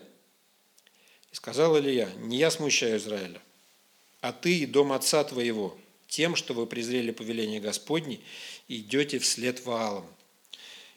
И 1.32 1.36
сказал 1.36 1.78
Илья, 1.78 2.10
«Не 2.18 2.36
я 2.36 2.50
смущаю 2.50 2.98
Израиля, 2.98 3.40
а 4.20 4.30
ты 4.30 4.58
и 4.58 4.66
дом 4.66 4.92
отца 4.92 5.24
твоего, 5.24 5.78
тем, 6.06 6.36
что 6.36 6.52
вы 6.52 6.66
презрели 6.66 7.12
повеление 7.12 7.60
Господне 7.60 8.20
идете 8.68 9.18
вслед 9.18 9.64
Ваалам». 9.64 10.06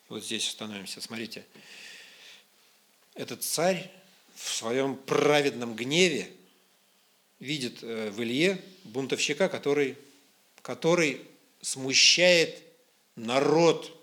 Вот 0.09 0.23
здесь 0.23 0.47
остановимся. 0.47 1.01
Смотрите, 1.01 1.45
этот 3.13 3.43
царь 3.43 3.91
в 4.33 4.55
своем 4.55 4.95
праведном 4.95 5.75
гневе 5.75 6.31
видит 7.39 7.83
э, 7.83 8.09
в 8.09 8.21
Илье 8.23 8.59
бунтовщика, 8.85 9.49
который, 9.49 9.95
который 10.63 11.21
смущает 11.61 12.59
народ 13.15 13.95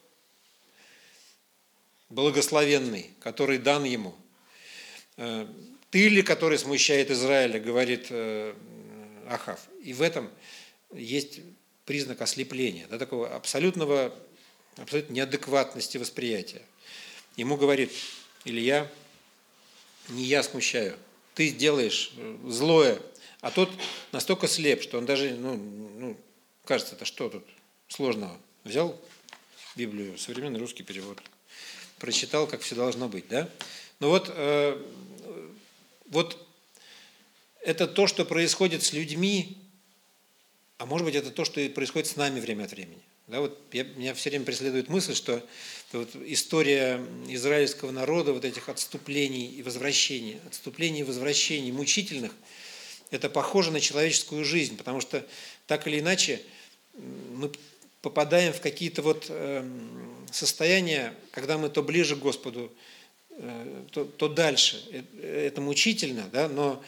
благословенный, 2.08 3.10
который 3.18 3.58
дан 3.58 3.82
ему. 3.82 4.14
Э, 5.16 5.48
Ты 5.90 6.08
ли, 6.08 6.22
который 6.22 6.58
смущает 6.58 7.10
Израиля, 7.10 7.58
говорит 7.58 8.06
э, 8.10 8.54
Ахав. 9.28 9.60
И 9.82 9.92
в 9.92 10.02
этом 10.02 10.30
есть 10.94 11.40
признак 11.84 12.20
ослепления, 12.22 12.86
да, 12.86 12.96
такого 12.96 13.34
абсолютного, 13.34 14.16
абсолютной 14.76 15.16
неадекватности 15.16 15.98
восприятия. 15.98 16.62
Ему 17.36 17.56
говорит 17.56 17.92
Илья, 18.44 18.90
не 20.08 20.24
я 20.24 20.42
смущаю, 20.42 20.96
ты 21.34 21.50
делаешь 21.50 22.12
э, 22.16 22.38
злое, 22.46 22.98
а 23.40 23.50
тот 23.50 23.70
настолько 24.12 24.48
слеп, 24.48 24.82
что 24.82 24.98
он 24.98 25.06
даже, 25.06 25.34
ну, 25.34 25.56
ну 25.56 26.16
кажется, 26.64 26.94
это 26.94 27.04
что 27.04 27.28
тут 27.28 27.44
сложного? 27.88 28.36
Взял 28.64 28.98
Библию, 29.74 30.16
современный 30.18 30.58
русский 30.58 30.82
перевод, 30.82 31.18
прочитал, 31.98 32.46
как 32.46 32.62
все 32.62 32.74
должно 32.74 33.08
быть, 33.08 33.28
да? 33.28 33.48
Ну 34.00 34.08
вот, 34.08 34.30
э, 34.34 34.82
вот 36.06 36.46
это 37.60 37.86
то, 37.86 38.06
что 38.06 38.24
происходит 38.24 38.82
с 38.82 38.92
людьми, 38.92 39.58
а 40.78 40.86
может 40.86 41.04
быть, 41.04 41.14
это 41.14 41.30
то, 41.30 41.44
что 41.44 41.66
происходит 41.70 42.08
с 42.08 42.16
нами 42.16 42.40
время 42.40 42.64
от 42.64 42.70
времени. 42.70 43.02
Да, 43.28 43.40
вот 43.40 43.58
я, 43.72 43.82
меня 43.82 44.14
все 44.14 44.30
время 44.30 44.44
преследует 44.44 44.88
мысль, 44.88 45.14
что 45.14 45.44
вот 45.92 46.10
история 46.26 47.04
израильского 47.28 47.90
народа, 47.90 48.32
вот 48.32 48.44
этих 48.44 48.68
отступлений 48.68 49.46
и 49.46 49.62
возвращений, 49.64 50.38
отступлений 50.46 51.00
и 51.00 51.02
возвращений 51.04 51.72
мучительных, 51.72 52.32
это 53.10 53.28
похоже 53.28 53.72
на 53.72 53.80
человеческую 53.80 54.44
жизнь, 54.44 54.76
потому 54.76 55.00
что 55.00 55.26
так 55.66 55.88
или 55.88 55.98
иначе 55.98 56.40
мы 56.94 57.50
попадаем 58.00 58.52
в 58.52 58.60
какие-то 58.60 59.02
вот 59.02 59.26
эм, 59.28 60.26
состояния, 60.30 61.12
когда 61.32 61.58
мы 61.58 61.68
то 61.68 61.82
ближе 61.82 62.14
к 62.14 62.20
Господу, 62.20 62.72
э, 63.30 63.84
то, 63.90 64.04
то 64.04 64.28
дальше. 64.28 64.84
Э, 64.92 65.46
это 65.48 65.60
мучительно, 65.60 66.28
да, 66.32 66.48
но, 66.48 66.80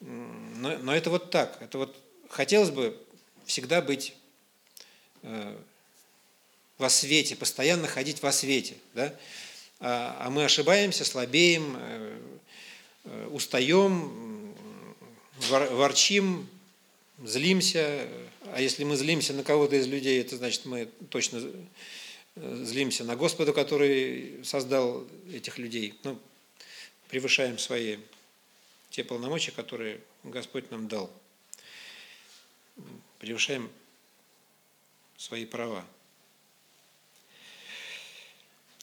но, 0.00 0.76
но 0.76 0.94
это 0.94 1.08
вот 1.08 1.30
так. 1.30 1.56
Это 1.62 1.78
вот 1.78 1.96
хотелось 2.28 2.70
бы 2.70 2.98
всегда 3.46 3.80
быть 3.80 4.14
э, 5.22 5.56
во 6.78 6.90
свете, 6.90 7.36
постоянно 7.36 7.88
ходить 7.88 8.22
во 8.22 8.32
свете. 8.32 8.74
Да? 8.94 9.14
А, 9.80 10.16
а 10.20 10.30
мы 10.30 10.44
ошибаемся, 10.44 11.04
слабеем, 11.04 11.76
э, 11.78 12.18
э, 13.04 13.28
устаем, 13.32 14.54
ворчим, 15.48 16.48
злимся. 17.24 18.08
А 18.52 18.60
если 18.60 18.84
мы 18.84 18.96
злимся 18.96 19.32
на 19.32 19.42
кого-то 19.42 19.76
из 19.76 19.86
людей, 19.86 20.20
это 20.20 20.36
значит, 20.36 20.64
мы 20.64 20.88
точно 21.10 21.42
э, 22.36 22.64
злимся 22.64 23.04
на 23.04 23.16
Господа, 23.16 23.52
который 23.52 24.40
создал 24.44 25.06
этих 25.32 25.58
людей. 25.58 25.94
Ну, 26.04 26.18
превышаем 27.08 27.58
свои 27.58 27.98
те 28.90 29.04
полномочия, 29.04 29.52
которые 29.52 30.00
Господь 30.24 30.70
нам 30.70 30.88
дал. 30.88 31.10
Превышаем 33.18 33.70
свои 35.16 35.44
права. 35.44 35.84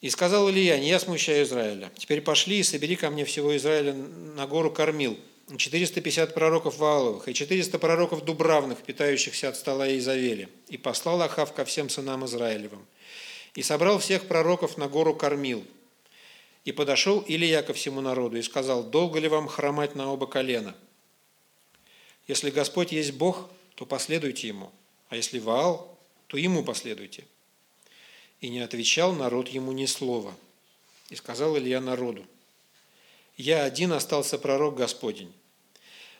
И 0.03 0.09
сказал 0.09 0.49
Илья, 0.49 0.77
не 0.79 0.89
я 0.89 0.99
смущаю 0.99 1.45
Израиля. 1.45 1.89
Теперь 1.95 2.19
пошли 2.19 2.59
и 2.59 2.63
собери 2.63 2.97
ко 2.97 3.09
мне 3.09 3.23
всего 3.23 3.55
Израиля 3.55 3.93
на 3.93 4.45
гору 4.45 4.69
Кормил. 4.69 5.17
450 5.55 6.33
пророков 6.33 6.77
Вааловых 6.77 7.29
и 7.29 7.33
400 7.33 7.79
пророков 7.79 8.25
Дубравных, 8.25 8.79
питающихся 8.79 9.47
от 9.47 9.55
стола 9.55 9.97
Изавели. 9.97 10.49
И 10.67 10.75
послал 10.75 11.21
Ахав 11.21 11.53
ко 11.53 11.63
всем 11.63 11.87
сынам 11.87 12.25
Израилевым. 12.25 12.85
И 13.55 13.63
собрал 13.63 13.97
всех 13.97 14.27
пророков 14.27 14.75
на 14.75 14.89
гору 14.89 15.15
Кормил. 15.15 15.65
И 16.65 16.73
подошел 16.73 17.23
Илья 17.25 17.63
ко 17.63 17.71
всему 17.71 18.01
народу 18.01 18.35
и 18.35 18.41
сказал, 18.41 18.83
долго 18.83 19.19
ли 19.19 19.29
вам 19.29 19.47
хромать 19.47 19.95
на 19.95 20.11
оба 20.11 20.27
колена? 20.27 20.75
Если 22.27 22.49
Господь 22.49 22.91
есть 22.91 23.13
Бог, 23.13 23.49
то 23.75 23.85
последуйте 23.85 24.49
Ему, 24.49 24.69
а 25.07 25.15
если 25.15 25.39
Ваал, 25.39 25.97
то 26.27 26.35
Ему 26.35 26.65
последуйте. 26.65 27.23
И 28.43 28.49
не 28.49 28.59
отвечал 28.59 29.13
народ 29.13 29.47
ему 29.47 29.71
ни 29.71 29.85
слова. 29.85 30.35
И 31.09 31.15
сказал 31.15 31.57
Илья 31.57 31.79
народу, 31.79 32.25
«Я 33.37 33.63
один 33.63 33.93
остался 33.93 34.37
пророк 34.37 34.75
Господень, 34.75 35.31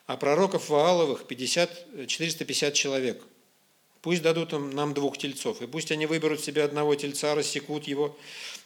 а 0.06 0.16
пророков 0.16 0.70
Вааловых 0.70 1.26
50, 1.26 2.08
450 2.08 2.72
человек. 2.72 3.22
Пусть 4.00 4.22
дадут 4.22 4.54
им 4.54 4.70
нам 4.70 4.94
двух 4.94 5.18
тельцов, 5.18 5.60
и 5.60 5.66
пусть 5.66 5.92
они 5.92 6.06
выберут 6.06 6.42
себе 6.42 6.62
одного 6.62 6.94
тельца, 6.94 7.34
рассекут 7.34 7.84
его 7.86 8.16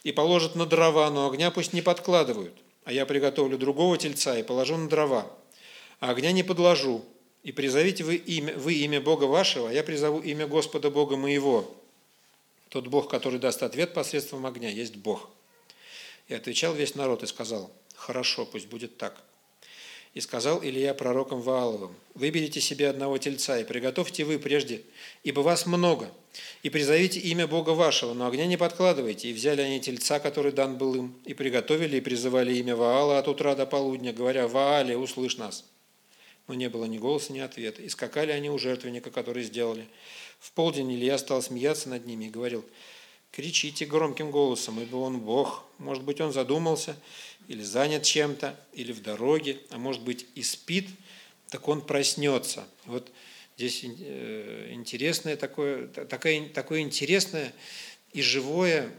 и 0.05 0.13
положат 0.13 0.55
на 0.55 0.65
дрова, 0.65 1.11
но 1.11 1.29
огня 1.29 1.51
пусть 1.51 1.73
не 1.73 1.83
подкладывают. 1.83 2.55
А 2.85 2.93
я 2.93 3.07
приготовлю 3.07 3.59
другого 3.59 3.99
тельца 3.99 4.39
и 4.39 4.45
положу 4.45 4.77
на 4.77 4.89
дрова, 4.89 5.37
а 5.99 6.11
огня 6.11 6.31
не 6.31 6.45
подложу. 6.45 7.05
И 7.43 7.51
призовите 7.51 8.05
вы 8.05 8.15
имя, 8.15 8.57
вы 8.57 8.75
имя 8.75 9.01
Бога 9.01 9.25
вашего, 9.25 9.69
а 9.69 9.73
я 9.73 9.83
призову 9.83 10.21
имя 10.21 10.47
Господа 10.47 10.93
Бога 10.93 11.17
моего, 11.17 11.75
тот 12.69 12.87
Бог, 12.87 13.11
который 13.11 13.39
даст 13.39 13.63
ответ 13.63 13.95
посредством 13.95 14.47
огня, 14.47 14.69
есть 14.69 14.97
Бог. 14.97 15.31
И 16.29 16.35
отвечал 16.35 16.75
весь 16.75 16.95
народ 16.95 17.23
и 17.23 17.27
сказал, 17.27 17.73
хорошо, 17.95 18.45
пусть 18.45 18.69
будет 18.69 18.97
так. 18.99 19.23
И 20.15 20.21
сказал 20.21 20.63
Илья 20.63 20.95
пророком 20.95 21.41
Вааловым, 21.41 21.95
выберите 22.15 22.61
себе 22.61 22.89
одного 22.89 23.19
тельца 23.19 23.59
и 23.59 23.65
приготовьте 23.65 24.25
вы 24.25 24.39
прежде, 24.39 24.83
ибо 25.23 25.41
вас 25.41 25.67
много, 25.67 26.11
и 26.63 26.71
призовите 26.71 27.21
имя 27.21 27.47
Бога 27.47 27.71
вашего, 27.71 28.15
но 28.15 28.27
огня 28.27 28.47
не 28.47 28.57
подкладывайте. 28.57 29.29
И 29.29 29.33
взяли 29.33 29.61
они 29.61 29.81
тельца, 29.81 30.19
который 30.19 30.53
дан 30.53 30.77
был 30.77 30.95
им, 30.95 31.15
и 31.25 31.35
приготовили, 31.35 31.99
и 31.99 32.01
призывали 32.01 32.55
имя 32.55 32.77
Ваала 32.77 33.19
от 33.19 33.29
утра 33.29 33.55
до 33.55 33.67
полудня, 33.67 34.13
говоря, 34.13 34.49
Ваале, 34.49 34.97
услышь 34.97 35.37
нас. 35.37 35.65
Но 36.47 36.55
не 36.55 36.69
было 36.69 36.87
ни 36.87 36.99
голоса, 36.99 37.33
ни 37.33 37.41
ответа. 37.41 37.83
И 37.83 37.89
скакали 37.89 38.33
они 38.33 38.51
у 38.51 38.59
жертвенника, 38.59 39.11
который 39.11 39.43
сделали. 39.43 39.87
В 40.39 40.53
полдень 40.53 40.93
Илья 40.93 41.19
стал 41.19 41.43
смеяться 41.43 41.89
над 41.89 42.07
ними 42.07 42.27
и 42.27 42.31
говорил, 42.31 42.65
кричите 43.33 43.87
громким 43.87 44.31
голосом, 44.31 44.81
ибо 44.81 44.97
он 44.97 45.21
Бог. 45.21 45.65
Может 45.79 46.05
быть, 46.05 46.21
он 46.21 46.33
задумался, 46.33 46.97
или 47.49 47.63
занят 47.63 48.03
чем-то, 48.03 48.59
или 48.73 48.93
в 48.93 49.03
дороге, 49.03 49.61
а 49.71 49.79
может 49.79 50.03
быть 50.03 50.27
и 50.35 50.43
спит, 50.43 50.89
так 51.49 51.67
он 51.69 51.81
проснется. 51.81 52.67
Вот 52.85 53.11
здесь 53.57 53.85
э, 53.85 54.71
интересное 54.73 55.37
такое, 55.37 55.89
такое, 55.89 56.49
такое 56.51 56.81
интересное 56.81 57.53
и 58.13 58.23
живое, 58.23 58.91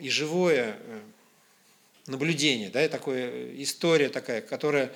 и 0.00 0.08
живое 0.08 0.76
э, 0.78 1.00
наблюдение, 2.06 2.70
да, 2.70 2.84
и 2.84 2.88
такое 2.88 3.54
история 3.62 4.08
такая, 4.08 4.40
которая 4.40 4.92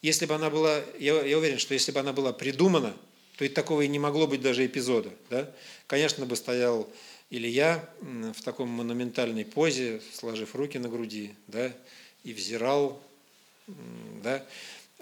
если 0.00 0.26
бы 0.26 0.34
она 0.34 0.48
была, 0.48 0.80
я, 0.98 1.20
я 1.24 1.38
уверен, 1.38 1.58
что 1.58 1.74
если 1.74 1.90
бы 1.90 2.00
она 2.00 2.12
была 2.12 2.32
придумана, 2.32 2.96
то 3.38 3.44
и 3.44 3.48
такого 3.48 3.82
и 3.82 3.88
не 3.88 4.00
могло 4.00 4.26
быть 4.26 4.42
даже 4.42 4.66
эпизода. 4.66 5.10
Да? 5.30 5.48
Конечно, 5.86 6.26
бы 6.26 6.34
стоял 6.34 6.90
Илья 7.30 7.88
в 8.00 8.42
таком 8.42 8.68
монументальной 8.68 9.44
позе, 9.44 10.00
сложив 10.12 10.56
руки 10.56 10.76
на 10.78 10.88
груди, 10.88 11.34
да, 11.46 11.72
и 12.24 12.32
взирал, 12.32 13.00
да. 14.24 14.44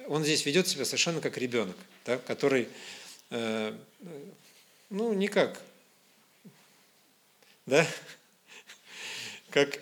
Он 0.08 0.22
здесь 0.22 0.44
ведет 0.44 0.68
себя 0.68 0.84
совершенно 0.84 1.22
как 1.22 1.38
ребенок, 1.38 1.76
да, 2.04 2.18
который, 2.18 2.68
э, 3.30 3.74
ну, 4.90 5.14
никак, 5.14 5.62
да, 7.64 7.86
как, 9.50 9.78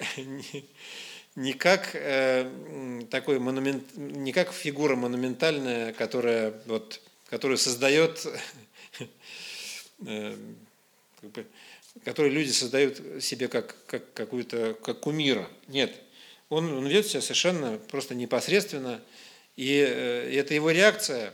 не 1.35 1.55
как 1.55 1.91
э, 1.95 3.03
такой 3.11 3.41
монумент, 3.41 3.97
не 3.97 4.33
как 4.33 4.53
фигура 4.53 4.95
монументальная, 4.95 5.93
которая 5.93 6.55
вот, 6.67 7.01
которую 7.29 7.59
создает, 7.59 8.27
э, 10.07 10.37
бы, 11.23 11.47
которую 12.05 12.33
люди 12.33 12.51
создают 12.51 13.23
себе 13.23 13.49
как, 13.49 13.77
как 13.87 14.13
какую-то 14.13 14.75
как 14.75 15.01
кумира. 15.01 15.49
Нет, 15.69 15.95
он, 16.49 16.73
он 16.73 16.87
ведет 16.87 17.07
себя 17.07 17.21
совершенно 17.21 17.79
просто 17.79 18.15
непосредственно, 18.15 19.03
и 19.57 19.79
э, 19.79 20.39
это 20.39 20.55
его 20.55 20.71
реакция, 20.71 21.33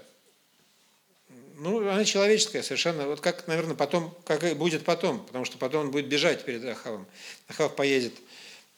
ну, 1.57 1.87
она 1.87 2.05
человеческая 2.05 2.63
совершенно, 2.63 3.07
вот 3.07 3.21
как, 3.21 3.47
наверное, 3.47 3.77
потом, 3.77 4.17
как 4.25 4.45
и 4.45 4.55
будет 4.55 4.85
потом, 4.85 5.27
потому 5.27 5.45
что 5.45 5.59
потом 5.59 5.87
он 5.87 5.91
будет 5.91 6.09
бежать 6.09 6.45
перед 6.45 6.65
Ахавом. 6.65 7.07
Ахав 7.49 7.77
поедет 7.77 8.15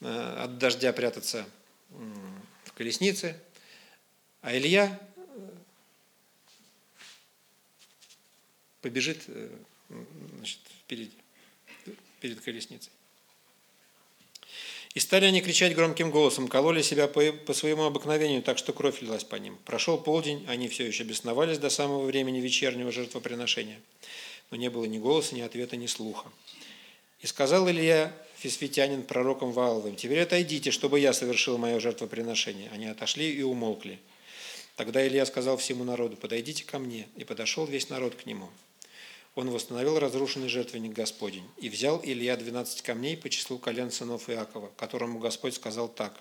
Э, 0.05 0.44
от 0.44 0.59
дождя 0.59 0.92
прятаться 0.92 1.46
в 2.64 2.72
колеснице, 2.72 3.40
а 4.40 4.57
Илья 4.57 4.98
э, 5.16 5.48
побежит 8.83 9.23
э, 9.29 9.49
значит, 10.37 10.59
впереди, 10.85 11.12
перед 12.21 12.40
колесницей. 12.40 12.90
И 14.95 15.01
стали 15.01 15.25
они 15.25 15.40
кричать 15.40 15.75
громким 15.75 16.11
голосом, 16.11 16.49
кололи 16.49 16.83
себя 16.83 17.09
по, 17.09 17.33
по 17.33 17.55
своему 17.55 17.85
обыкновению, 17.85 18.42
так 18.42 18.59
что 18.59 18.75
кровь 18.75 19.01
лилась 19.01 19.25
по 19.25 19.37
ним. 19.37 19.57
Прошел 19.64 19.97
полдень, 19.97 20.45
они 20.49 20.68
все 20.68 20.87
еще 20.87 21.05
бесновались 21.05 21.59
до 21.59 21.71
самого 21.71 22.05
времени 22.05 22.40
вечернего 22.40 22.92
жертвоприношения, 22.92 23.81
но 24.51 24.59
не 24.59 24.68
было 24.68 24.85
ни 24.85 24.99
голоса, 24.99 25.35
ни 25.35 25.40
ответа, 25.40 25.77
ни 25.77 25.87
слуха. 25.87 26.31
И 27.21 27.27
сказал 27.27 27.71
Илья 27.71 28.12
фисфитянин 28.37 29.05
пророком 29.05 29.53
Вааловым, 29.53 29.97
«Теперь 29.97 30.21
отойдите, 30.21 30.71
чтобы 30.73 31.01
я 31.01 31.14
совершил 31.14 31.57
мое 31.57 31.81
жертвоприношение». 31.81 32.68
Они 32.71 32.87
отошли 32.87 33.33
и 33.33 33.42
умолкли. 33.42 33.99
Тогда 34.77 35.07
Илья 35.07 35.25
сказал 35.25 35.57
всему 35.57 35.85
народу, 35.85 36.16
«Подойдите 36.16 36.64
ко 36.64 36.79
мне». 36.79 37.07
И 37.16 37.25
подошел 37.25 37.64
весь 37.64 37.88
народ 37.88 38.16
к 38.16 38.27
нему. 38.27 38.51
Он 39.35 39.51
восстановил 39.51 39.99
разрушенный 39.99 40.49
жертвенник 40.49 40.92
Господень. 40.92 41.47
И 41.59 41.68
взял 41.68 42.01
Илья 42.05 42.37
двенадцать 42.37 42.83
камней 42.83 43.16
по 43.16 43.29
числу 43.31 43.59
колен 43.59 43.90
сынов 43.90 44.29
Иакова, 44.29 44.71
которому 44.77 45.18
Господь 45.18 45.55
сказал 45.55 45.88
так, 45.88 46.21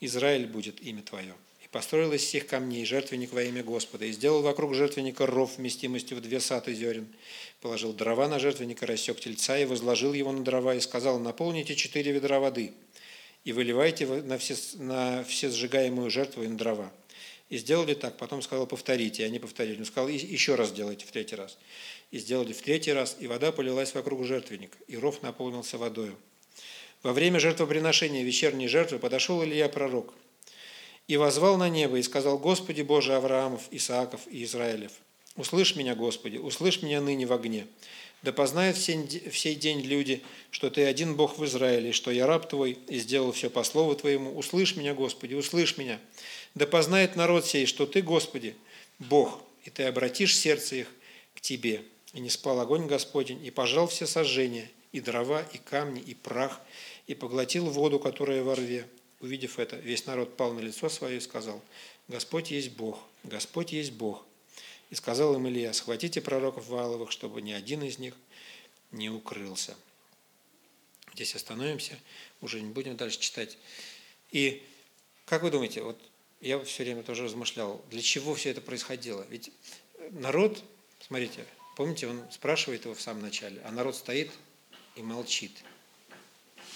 «Израиль 0.00 0.46
будет 0.46 0.82
имя 0.82 1.02
твое». 1.02 1.34
И 1.64 1.68
построил 1.68 2.12
из 2.12 2.22
всех 2.22 2.48
камней 2.48 2.84
жертвенник 2.84 3.32
во 3.32 3.44
имя 3.44 3.62
Господа, 3.62 4.06
и 4.06 4.12
сделал 4.12 4.42
вокруг 4.42 4.74
жертвенника 4.74 5.26
ров 5.26 5.56
вместимостью 5.56 6.16
в 6.16 6.20
две 6.20 6.40
саты 6.40 6.74
зерен, 6.74 7.06
положил 7.60 7.92
дрова 7.92 8.26
на 8.26 8.40
жертвенника, 8.40 8.86
рассек 8.86 9.20
тельца 9.20 9.56
и 9.56 9.64
возложил 9.64 10.12
его 10.12 10.32
на 10.32 10.42
дрова 10.42 10.74
и 10.74 10.80
сказал, 10.80 11.20
наполните 11.20 11.76
четыре 11.76 12.10
ведра 12.10 12.40
воды 12.40 12.72
и 13.44 13.52
выливайте 13.52 14.06
на 14.06 14.38
все, 14.38 14.56
на 14.78 15.24
все 15.24 15.50
сжигаемую 15.50 16.10
жертву 16.10 16.42
и 16.42 16.48
на 16.48 16.56
дрова. 16.56 16.92
И 17.48 17.58
сделали 17.58 17.92
так, 17.92 18.16
потом 18.16 18.40
сказал, 18.40 18.66
повторите, 18.66 19.22
и 19.22 19.26
они 19.26 19.38
повторили. 19.38 19.78
Он 19.78 19.84
сказал, 19.84 20.08
еще 20.08 20.54
раз 20.54 20.70
сделайте 20.70 21.04
в 21.04 21.12
третий 21.12 21.36
раз. 21.36 21.58
И 22.12 22.18
сделали 22.18 22.52
в 22.52 22.62
третий 22.62 22.92
раз, 22.92 23.16
и 23.18 23.26
вода 23.26 23.50
полилась 23.50 23.94
вокруг 23.94 24.24
жертвенника, 24.24 24.78
и 24.86 24.96
ров 24.96 25.22
наполнился 25.22 25.78
водою. 25.78 26.16
Во 27.02 27.12
время 27.12 27.40
жертвоприношения 27.40 28.22
вечерней 28.22 28.68
жертвы 28.68 29.00
подошел 29.00 29.42
Илья 29.42 29.68
пророк 29.68 30.14
и 31.08 31.16
возвал 31.16 31.56
на 31.56 31.68
небо 31.68 31.98
и 31.98 32.02
сказал, 32.02 32.38
Господи 32.38 32.82
Боже 32.82 33.16
Авраамов, 33.16 33.62
Исааков 33.72 34.20
и 34.30 34.44
Израилев, 34.44 34.92
Услышь 35.36 35.76
меня, 35.76 35.94
Господи, 35.94 36.36
услышь 36.36 36.82
меня 36.82 37.00
ныне 37.00 37.26
в 37.26 37.32
огне. 37.32 37.66
Да 38.22 38.32
познают 38.32 38.76
в 38.76 38.82
сей 39.38 39.54
день 39.54 39.80
люди, 39.80 40.22
что 40.50 40.70
Ты 40.70 40.84
один 40.84 41.16
Бог 41.16 41.38
в 41.38 41.44
Израиле, 41.46 41.92
что 41.92 42.10
я 42.10 42.26
раб 42.26 42.48
Твой 42.48 42.78
и 42.88 42.98
сделал 42.98 43.32
все 43.32 43.48
по 43.48 43.64
слову 43.64 43.96
Твоему. 43.96 44.36
Услышь 44.36 44.76
меня, 44.76 44.94
Господи, 44.94 45.34
услышь 45.34 45.78
меня. 45.78 45.98
Да 46.54 46.66
познает 46.66 47.16
народ 47.16 47.46
сей, 47.46 47.64
что 47.66 47.86
Ты, 47.86 48.02
Господи, 48.02 48.54
Бог, 48.98 49.42
и 49.64 49.70
Ты 49.70 49.84
обратишь 49.84 50.36
сердце 50.36 50.76
их 50.76 50.88
к 51.34 51.40
Тебе. 51.40 51.82
И 52.12 52.20
не 52.20 52.30
спал 52.30 52.60
огонь 52.60 52.86
Господень, 52.86 53.44
и 53.44 53.50
пожал 53.50 53.86
все 53.86 54.06
сожжения, 54.06 54.70
и 54.92 55.00
дрова, 55.00 55.42
и 55.42 55.58
камни, 55.58 56.00
и 56.00 56.14
прах, 56.14 56.60
и 57.06 57.14
поглотил 57.14 57.66
воду, 57.70 57.98
которая 57.98 58.42
во 58.42 58.54
рве. 58.54 58.86
Увидев 59.20 59.58
это, 59.58 59.76
весь 59.76 60.06
народ 60.06 60.36
пал 60.36 60.52
на 60.52 60.60
лицо 60.60 60.88
свое 60.88 61.18
и 61.18 61.20
сказал, 61.20 61.62
Господь 62.08 62.50
есть 62.50 62.72
Бог, 62.72 62.98
Господь 63.22 63.72
есть 63.72 63.92
Бог, 63.92 64.24
и 64.90 64.94
сказал 64.94 65.34
им 65.34 65.48
Илья, 65.48 65.72
схватите 65.72 66.20
пророков 66.20 66.68
Вааловых, 66.68 67.10
чтобы 67.10 67.40
ни 67.40 67.52
один 67.52 67.82
из 67.82 67.98
них 67.98 68.14
не 68.90 69.08
укрылся. 69.08 69.76
Здесь 71.14 71.34
остановимся, 71.34 71.98
уже 72.40 72.60
не 72.60 72.72
будем 72.72 72.96
дальше 72.96 73.20
читать. 73.20 73.56
И 74.30 74.62
как 75.24 75.42
вы 75.42 75.50
думаете, 75.50 75.82
вот 75.82 75.98
я 76.40 76.58
все 76.64 76.82
время 76.82 77.02
тоже 77.02 77.24
размышлял, 77.24 77.82
для 77.90 78.02
чего 78.02 78.34
все 78.34 78.50
это 78.50 78.60
происходило? 78.60 79.24
Ведь 79.30 79.50
народ, 80.10 80.62
смотрите, 81.00 81.46
помните, 81.76 82.06
он 82.06 82.22
спрашивает 82.30 82.84
его 82.84 82.94
в 82.94 83.00
самом 83.00 83.22
начале, 83.22 83.60
а 83.64 83.70
народ 83.70 83.96
стоит 83.96 84.30
и 84.96 85.02
молчит. 85.02 85.52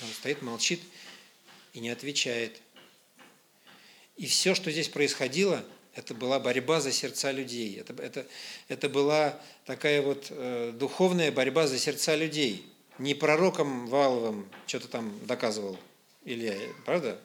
Он 0.03 0.09
стоит, 0.09 0.43
молчит 0.43 0.81
и 1.73 1.81
не 1.81 1.91
отвечает. 1.91 2.61
И 4.17 4.27
все, 4.27 4.55
что 4.55 4.71
здесь 4.71 4.89
происходило– 4.89 5.65
это 5.97 6.13
была 6.13 6.39
борьба 6.39 6.81
за 6.81 6.93
сердца 6.93 7.33
людей. 7.33 7.81
Это, 7.81 7.95
это, 8.03 8.27
это 8.69 8.89
была 8.91 9.41
такая 9.65 10.03
вот 10.03 10.27
э, 10.29 10.73
духовная 10.75 11.33
борьба 11.33 11.67
за 11.67 11.79
сердца 11.79 12.15
людей. 12.15 12.67
Не 12.99 13.15
пророком 13.15 13.87
Валовым 13.87 14.47
что-то 14.67 14.89
там 14.89 15.19
доказывал 15.27 15.79
Илья, 16.25 16.55
правда? 16.85 17.19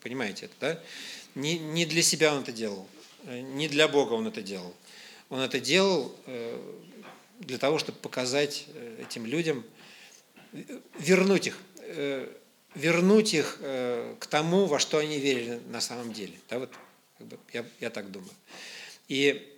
Понимаете 0.00 0.46
это, 0.46 0.54
да? 0.60 0.82
Не, 1.34 1.58
не 1.58 1.84
для 1.84 2.02
себя 2.02 2.34
он 2.34 2.42
это 2.42 2.52
делал, 2.52 2.88
не 3.24 3.68
для 3.68 3.86
Бога 3.86 4.14
он 4.14 4.26
это 4.26 4.40
делал. 4.40 4.74
Он 5.28 5.40
это 5.40 5.60
делал 5.60 6.14
э, 6.24 6.78
для 7.38 7.58
того, 7.58 7.78
чтобы 7.78 7.98
показать 7.98 8.66
э, 8.74 9.02
этим 9.02 9.26
людям, 9.26 9.64
вернуть 10.98 11.48
их, 11.48 11.58
э, 11.80 12.32
вернуть 12.74 13.34
их 13.34 13.58
э, 13.60 14.16
к 14.18 14.26
тому, 14.26 14.66
во 14.66 14.78
что 14.78 14.98
они 14.98 15.18
верили 15.18 15.60
на 15.68 15.80
самом 15.80 16.12
деле. 16.12 16.34
Да, 16.48 16.58
вот 16.58 16.70
как 17.18 17.26
бы, 17.26 17.38
я, 17.52 17.64
я 17.80 17.90
так 17.90 18.10
думаю. 18.10 18.30
И, 19.08 19.54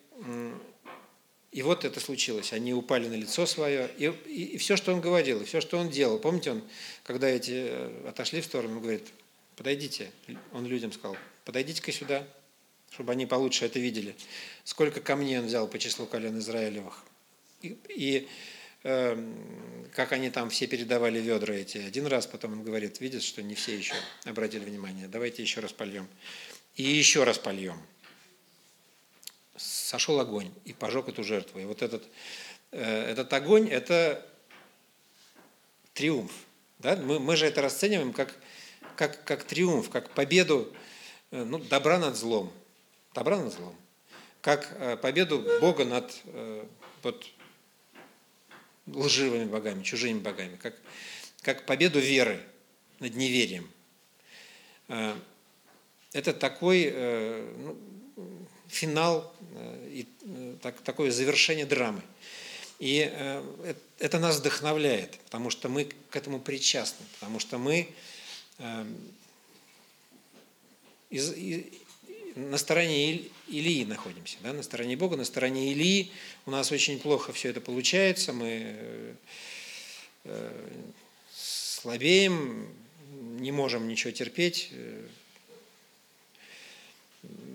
и 1.52 1.62
вот 1.62 1.84
это 1.84 2.00
случилось. 2.00 2.52
Они 2.52 2.72
упали 2.72 3.08
на 3.08 3.14
лицо 3.14 3.46
свое. 3.46 3.90
И, 3.98 4.06
и, 4.26 4.44
и 4.44 4.56
все, 4.58 4.76
что 4.76 4.92
он 4.92 5.00
говорил, 5.00 5.40
и 5.40 5.44
все, 5.44 5.60
что 5.60 5.78
он 5.78 5.90
делал. 5.90 6.18
Помните, 6.18 6.52
он, 6.52 6.62
когда 7.02 7.28
эти 7.28 7.66
э, 7.68 8.08
отошли 8.08 8.40
в 8.40 8.44
сторону, 8.44 8.76
он 8.76 8.82
говорит, 8.82 9.08
подойдите. 9.56 10.10
Он 10.52 10.66
людям 10.66 10.92
сказал, 10.92 11.16
подойдите-ка 11.44 11.92
сюда, 11.92 12.26
чтобы 12.90 13.12
они 13.12 13.26
получше 13.26 13.66
это 13.66 13.78
видели. 13.78 14.14
Сколько 14.64 15.00
камней 15.00 15.38
он 15.38 15.46
взял 15.46 15.66
по 15.68 15.78
числу 15.78 16.06
колен 16.06 16.38
Израилевых. 16.38 17.04
И, 17.62 17.78
и 17.88 18.28
э, 18.84 19.34
как 19.94 20.12
они 20.12 20.30
там 20.30 20.50
все 20.50 20.66
передавали 20.66 21.20
ведра 21.20 21.54
эти. 21.54 21.78
Один 21.78 22.06
раз 22.06 22.26
потом 22.26 22.52
он 22.52 22.62
говорит, 22.62 23.00
видит, 23.00 23.22
что 23.22 23.42
не 23.42 23.54
все 23.54 23.76
еще 23.76 23.94
обратили 24.24 24.64
внимание, 24.64 25.08
давайте 25.08 25.42
еще 25.42 25.60
раз 25.60 25.72
польем 25.72 26.08
и 26.76 26.82
еще 26.82 27.24
раз 27.24 27.38
польем. 27.38 27.80
Сошел 29.56 30.18
огонь 30.20 30.50
и 30.64 30.72
пожег 30.72 31.08
эту 31.08 31.22
жертву. 31.22 31.60
И 31.60 31.64
вот 31.64 31.82
этот, 31.82 32.06
э, 32.70 33.10
этот 33.10 33.32
огонь– 33.32 33.68
это 33.70 34.26
триумф. 35.92 36.32
Да? 36.78 36.96
Мы, 36.96 37.20
мы 37.20 37.36
же 37.36 37.46
это 37.46 37.60
расцениваем 37.60 38.12
как, 38.14 38.34
как, 38.96 39.22
как 39.24 39.44
триумф, 39.44 39.90
как 39.90 40.10
победу 40.10 40.74
э, 41.30 41.44
ну, 41.44 41.58
добра 41.58 41.98
над 41.98 42.16
злом. 42.16 42.50
Добра 43.12 43.36
над 43.38 43.52
злом. 43.52 43.76
Как 44.40 44.74
э, 44.78 44.96
победу 44.96 45.44
Бога 45.60 45.84
над 45.84 46.10
вот, 47.02 47.26
лживыми 48.94 49.44
богами, 49.44 49.82
чужими 49.82 50.18
богами. 50.18 50.56
Как, 50.56 50.74
как 51.42 51.66
победу 51.66 52.00
веры 52.00 52.40
над 52.98 53.14
неверием 53.14 53.70
это 56.12 56.32
такой 56.32 56.90
э, 56.92 57.54
ну, 57.58 57.78
финал 58.68 59.32
э, 59.54 59.88
и 59.90 60.08
э, 60.22 60.56
так, 60.62 60.80
такое 60.80 61.10
завершение 61.10 61.66
драмы. 61.66 62.02
И 62.78 62.96
это 63.98 64.18
нас 64.18 64.38
вдохновляет, 64.38 65.18
потому 65.26 65.50
что 65.50 65.68
мы 65.68 65.84
к 66.08 66.16
этому 66.16 66.40
причастны, 66.40 67.04
потому 67.12 67.38
что 67.38 67.58
мы 67.58 67.94
из, 71.10 71.34
на 72.36 72.58
стороне 72.58 73.22
Илии 73.48 73.84
находимся, 73.84 74.36
да, 74.42 74.52
на 74.52 74.62
стороне 74.62 74.96
Бога, 74.96 75.16
на 75.16 75.24
стороне 75.24 75.72
Илии. 75.72 76.10
У 76.46 76.50
нас 76.50 76.72
очень 76.72 76.98
плохо 76.98 77.32
все 77.32 77.50
это 77.50 77.60
получается, 77.60 78.32
мы 78.32 79.16
слабеем, 81.32 82.68
не 83.38 83.52
можем 83.52 83.88
ничего 83.88 84.12
терпеть. 84.12 84.70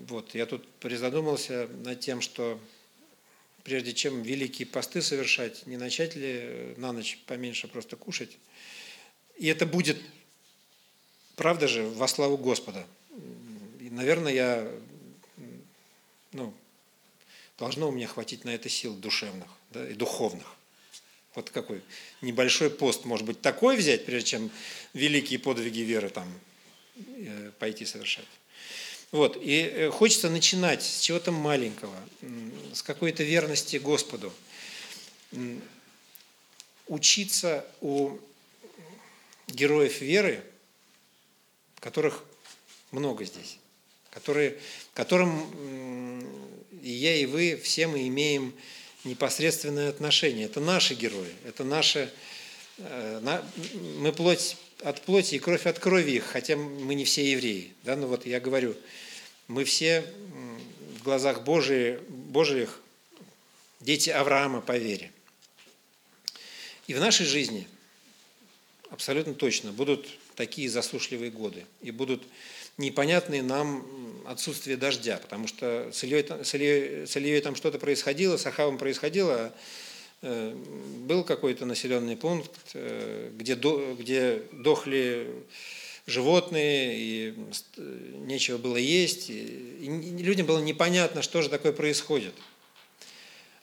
Вот, 0.08 0.34
я 0.34 0.46
тут 0.46 0.66
призадумался 0.80 1.68
над 1.82 2.00
тем, 2.00 2.20
что 2.20 2.60
прежде 3.64 3.92
чем 3.92 4.22
великие 4.22 4.66
посты 4.66 5.02
совершать, 5.02 5.66
не 5.66 5.76
начать 5.76 6.14
ли 6.14 6.74
на 6.76 6.92
ночь 6.92 7.18
поменьше 7.26 7.66
просто 7.66 7.96
кушать. 7.96 8.38
И 9.38 9.48
это 9.48 9.66
будет, 9.66 9.98
правда 11.34 11.66
же, 11.66 11.82
во 11.82 12.06
славу 12.06 12.36
Господа. 12.36 12.86
Наверное, 13.96 14.32
я, 14.34 14.70
ну, 16.32 16.52
должно 17.58 17.88
у 17.88 17.92
меня 17.92 18.06
хватить 18.06 18.44
на 18.44 18.50
это 18.50 18.68
сил 18.68 18.94
душевных 18.94 19.48
да, 19.70 19.88
и 19.88 19.94
духовных. 19.94 20.46
Вот 21.34 21.48
какой 21.48 21.80
небольшой 22.20 22.68
пост, 22.68 23.06
может 23.06 23.26
быть, 23.26 23.40
такой 23.40 23.74
взять, 23.78 24.04
прежде 24.04 24.28
чем 24.28 24.50
великие 24.92 25.38
подвиги 25.38 25.80
веры 25.80 26.10
там 26.10 26.30
э, 26.96 27.52
пойти 27.58 27.86
совершать. 27.86 28.26
Вот. 29.12 29.38
И 29.40 29.62
э, 29.62 29.90
хочется 29.90 30.28
начинать 30.28 30.82
с 30.82 31.00
чего-то 31.00 31.32
маленького, 31.32 31.96
с 32.74 32.82
какой-то 32.82 33.22
верности 33.22 33.78
Господу. 33.78 34.30
Учиться 36.86 37.64
у 37.80 38.18
героев 39.46 40.02
веры, 40.02 40.44
которых 41.80 42.24
много 42.90 43.24
здесь, 43.24 43.58
которые, 44.16 44.56
которым 44.94 46.24
и 46.82 46.90
я, 46.90 47.16
и 47.16 47.26
вы, 47.26 47.60
все 47.62 47.86
мы 47.86 48.08
имеем 48.08 48.54
непосредственное 49.04 49.90
отношение. 49.90 50.46
Это 50.46 50.58
наши 50.58 50.94
герои, 50.94 51.34
это 51.44 51.64
наши... 51.64 52.10
Э, 52.78 53.42
мы 53.98 54.12
плоть 54.12 54.56
от 54.80 55.02
плоти 55.02 55.34
и 55.34 55.38
кровь 55.38 55.66
от 55.66 55.78
крови 55.78 56.12
их, 56.12 56.24
хотя 56.24 56.56
мы 56.56 56.94
не 56.94 57.04
все 57.04 57.30
евреи. 57.30 57.74
Да? 57.82 57.94
Ну 57.94 58.06
вот 58.06 58.24
я 58.24 58.40
говорю, 58.40 58.74
мы 59.48 59.64
все 59.64 60.02
в 60.98 61.02
глазах 61.02 61.44
Божии, 61.44 61.98
Божьих 62.08 62.80
дети 63.80 64.08
Авраама 64.08 64.62
по 64.62 64.78
вере. 64.78 65.12
И 66.86 66.94
в 66.94 67.00
нашей 67.00 67.26
жизни 67.26 67.68
абсолютно 68.88 69.34
точно 69.34 69.72
будут 69.72 70.08
такие 70.36 70.70
засушливые 70.70 71.30
годы. 71.30 71.66
И 71.82 71.90
будут 71.90 72.22
непонятные 72.78 73.42
нам 73.42 73.86
отсутствие 74.28 74.76
дождя, 74.76 75.18
потому 75.18 75.46
что 75.46 75.90
с 75.92 76.02
Ильей, 76.04 76.26
с 76.44 76.54
Ильей, 76.54 77.06
с 77.06 77.16
Ильей 77.16 77.40
там 77.40 77.54
что-то 77.54 77.78
происходило, 77.78 78.36
с 78.36 78.46
Ахавом 78.46 78.78
происходило, 78.78 79.52
э, 80.22 80.54
был 81.04 81.24
какой-то 81.24 81.64
населенный 81.66 82.16
пункт, 82.16 82.50
э, 82.74 83.30
где, 83.34 83.54
где 83.54 84.42
дохли 84.52 85.28
животные, 86.06 86.94
и 86.96 87.34
нечего 88.26 88.58
было 88.58 88.76
есть, 88.76 89.30
и 89.30 89.88
людям 90.18 90.46
было 90.46 90.60
непонятно, 90.60 91.22
что 91.22 91.42
же 91.42 91.48
такое 91.48 91.72
происходит. 91.72 92.34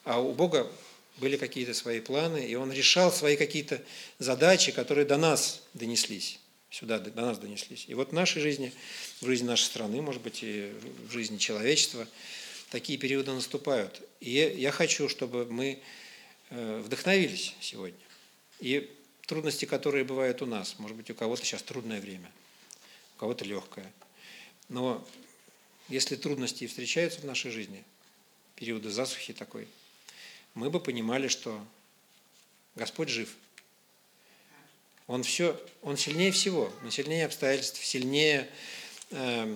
А 0.03 0.19
у 0.19 0.33
Бога 0.33 0.69
были 1.17 1.37
какие-то 1.37 1.73
свои 1.73 2.01
планы, 2.01 2.45
и 2.45 2.55
Он 2.55 2.71
решал 2.71 3.11
свои 3.11 3.37
какие-то 3.37 3.81
задачи, 4.19 4.71
которые 4.71 5.05
до 5.05 5.17
нас 5.17 5.61
донеслись 5.73 6.39
сюда 6.73 6.97
до 6.97 7.21
нас 7.21 7.37
донеслись. 7.37 7.85
И 7.87 7.93
вот 7.93 8.09
в 8.09 8.13
нашей 8.13 8.41
жизни, 8.41 8.73
в 9.21 9.27
жизни 9.27 9.45
нашей 9.45 9.65
страны, 9.65 10.01
может 10.01 10.23
быть, 10.23 10.39
и 10.41 10.73
в 11.07 11.11
жизни 11.11 11.37
человечества 11.37 12.07
такие 12.71 12.97
периоды 12.97 13.31
наступают. 13.31 14.01
И 14.19 14.31
я 14.31 14.71
хочу, 14.71 15.07
чтобы 15.07 15.45
мы 15.45 15.79
э, 16.49 16.81
вдохновились 16.83 17.53
сегодня. 17.61 17.99
И 18.59 18.91
трудности, 19.27 19.65
которые 19.65 20.03
бывают 20.03 20.41
у 20.41 20.47
нас, 20.47 20.79
может 20.79 20.97
быть, 20.97 21.11
у 21.11 21.13
кого-то 21.13 21.45
сейчас 21.45 21.61
трудное 21.61 22.01
время, 22.01 22.31
у 23.17 23.19
кого-то 23.19 23.45
легкое. 23.45 23.93
Но 24.67 25.07
если 25.89 26.15
трудности 26.15 26.65
встречаются 26.65 27.21
в 27.21 27.25
нашей 27.25 27.51
жизни, 27.51 27.83
периоды 28.55 28.89
засухи 28.89 29.33
такой, 29.33 29.67
мы 30.55 30.71
бы 30.71 30.79
понимали, 30.79 31.27
что 31.27 31.63
Господь 32.75 33.09
жив– 33.09 33.29
он, 35.07 35.23
все, 35.23 35.59
он 35.81 35.97
сильнее 35.97 36.31
всего, 36.31 36.71
он 36.83 36.91
сильнее 36.91 37.25
обстоятельств, 37.25 37.83
сильнее, 37.83 38.49
э, 39.11 39.55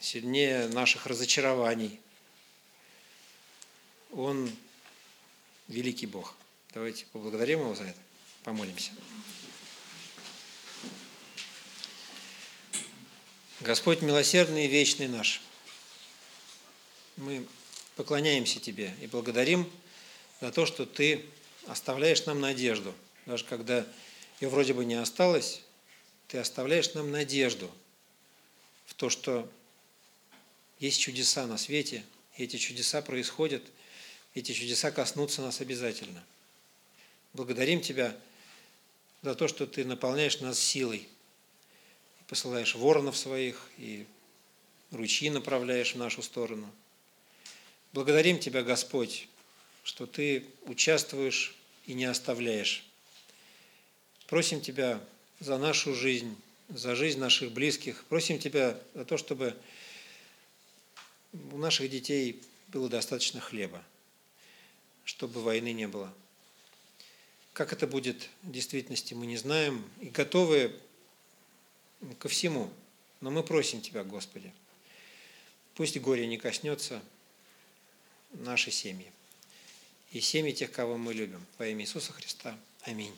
сильнее 0.00 0.68
наших 0.68 1.06
разочарований. 1.06 2.00
Он 4.12 4.50
великий 5.68 6.06
Бог. 6.06 6.34
Давайте 6.72 7.06
поблагодарим 7.06 7.60
Его 7.60 7.74
за 7.74 7.84
это, 7.84 7.98
помолимся. 8.44 8.92
Господь 13.60 14.02
милосердный 14.02 14.66
и 14.66 14.68
вечный 14.68 15.08
наш, 15.08 15.40
мы 17.16 17.46
поклоняемся 17.96 18.60
Тебе 18.60 18.94
и 19.00 19.06
благодарим 19.06 19.70
за 20.40 20.50
то, 20.50 20.66
что 20.66 20.84
Ты 20.84 21.24
оставляешь 21.66 22.24
нам 22.26 22.40
надежду, 22.40 22.94
даже 23.26 23.44
когда 23.44 23.86
ее 24.42 24.48
вроде 24.48 24.74
бы 24.74 24.84
не 24.84 24.94
осталось, 24.94 25.62
ты 26.26 26.38
оставляешь 26.38 26.94
нам 26.94 27.12
надежду 27.12 27.70
в 28.86 28.94
то, 28.94 29.08
что 29.08 29.48
есть 30.80 31.00
чудеса 31.00 31.46
на 31.46 31.56
свете, 31.56 32.04
и 32.36 32.42
эти 32.42 32.56
чудеса 32.56 33.02
происходят, 33.02 33.62
эти 34.34 34.52
чудеса 34.52 34.90
коснутся 34.90 35.42
нас 35.42 35.60
обязательно. 35.60 36.24
Благодарим 37.34 37.80
Тебя 37.80 38.16
за 39.22 39.36
то, 39.36 39.46
что 39.46 39.64
Ты 39.64 39.84
наполняешь 39.84 40.40
нас 40.40 40.58
силой, 40.58 41.08
посылаешь 42.26 42.74
воронов 42.74 43.16
своих 43.16 43.70
и 43.78 44.06
ручьи 44.90 45.30
направляешь 45.30 45.94
в 45.94 45.98
нашу 45.98 46.20
сторону. 46.20 46.68
Благодарим 47.92 48.40
Тебя, 48.40 48.64
Господь, 48.64 49.28
что 49.84 50.06
Ты 50.06 50.46
участвуешь 50.64 51.54
и 51.86 51.94
не 51.94 52.06
оставляешь. 52.06 52.84
Просим 54.32 54.62
Тебя 54.62 54.98
за 55.40 55.58
нашу 55.58 55.94
жизнь, 55.94 56.34
за 56.70 56.96
жизнь 56.96 57.18
наших 57.18 57.52
близких. 57.52 58.02
Просим 58.04 58.38
Тебя 58.38 58.80
за 58.94 59.04
то, 59.04 59.18
чтобы 59.18 59.54
у 61.34 61.58
наших 61.58 61.90
детей 61.90 62.40
было 62.68 62.88
достаточно 62.88 63.40
хлеба, 63.40 63.84
чтобы 65.04 65.42
войны 65.42 65.74
не 65.74 65.86
было. 65.86 66.10
Как 67.52 67.74
это 67.74 67.86
будет 67.86 68.30
в 68.40 68.50
действительности, 68.50 69.12
мы 69.12 69.26
не 69.26 69.36
знаем 69.36 69.84
и 70.00 70.06
готовы 70.06 70.80
ко 72.18 72.30
всему. 72.30 72.72
Но 73.20 73.30
мы 73.30 73.42
просим 73.42 73.82
Тебя, 73.82 74.02
Господи, 74.02 74.50
пусть 75.74 75.98
горе 75.98 76.26
не 76.26 76.38
коснется 76.38 77.02
нашей 78.32 78.72
семьи 78.72 79.12
и 80.10 80.22
семьи 80.22 80.52
тех, 80.52 80.72
кого 80.72 80.96
мы 80.96 81.12
любим. 81.12 81.44
Во 81.58 81.66
имя 81.66 81.84
Иисуса 81.84 82.14
Христа. 82.14 82.58
Аминь. 82.84 83.14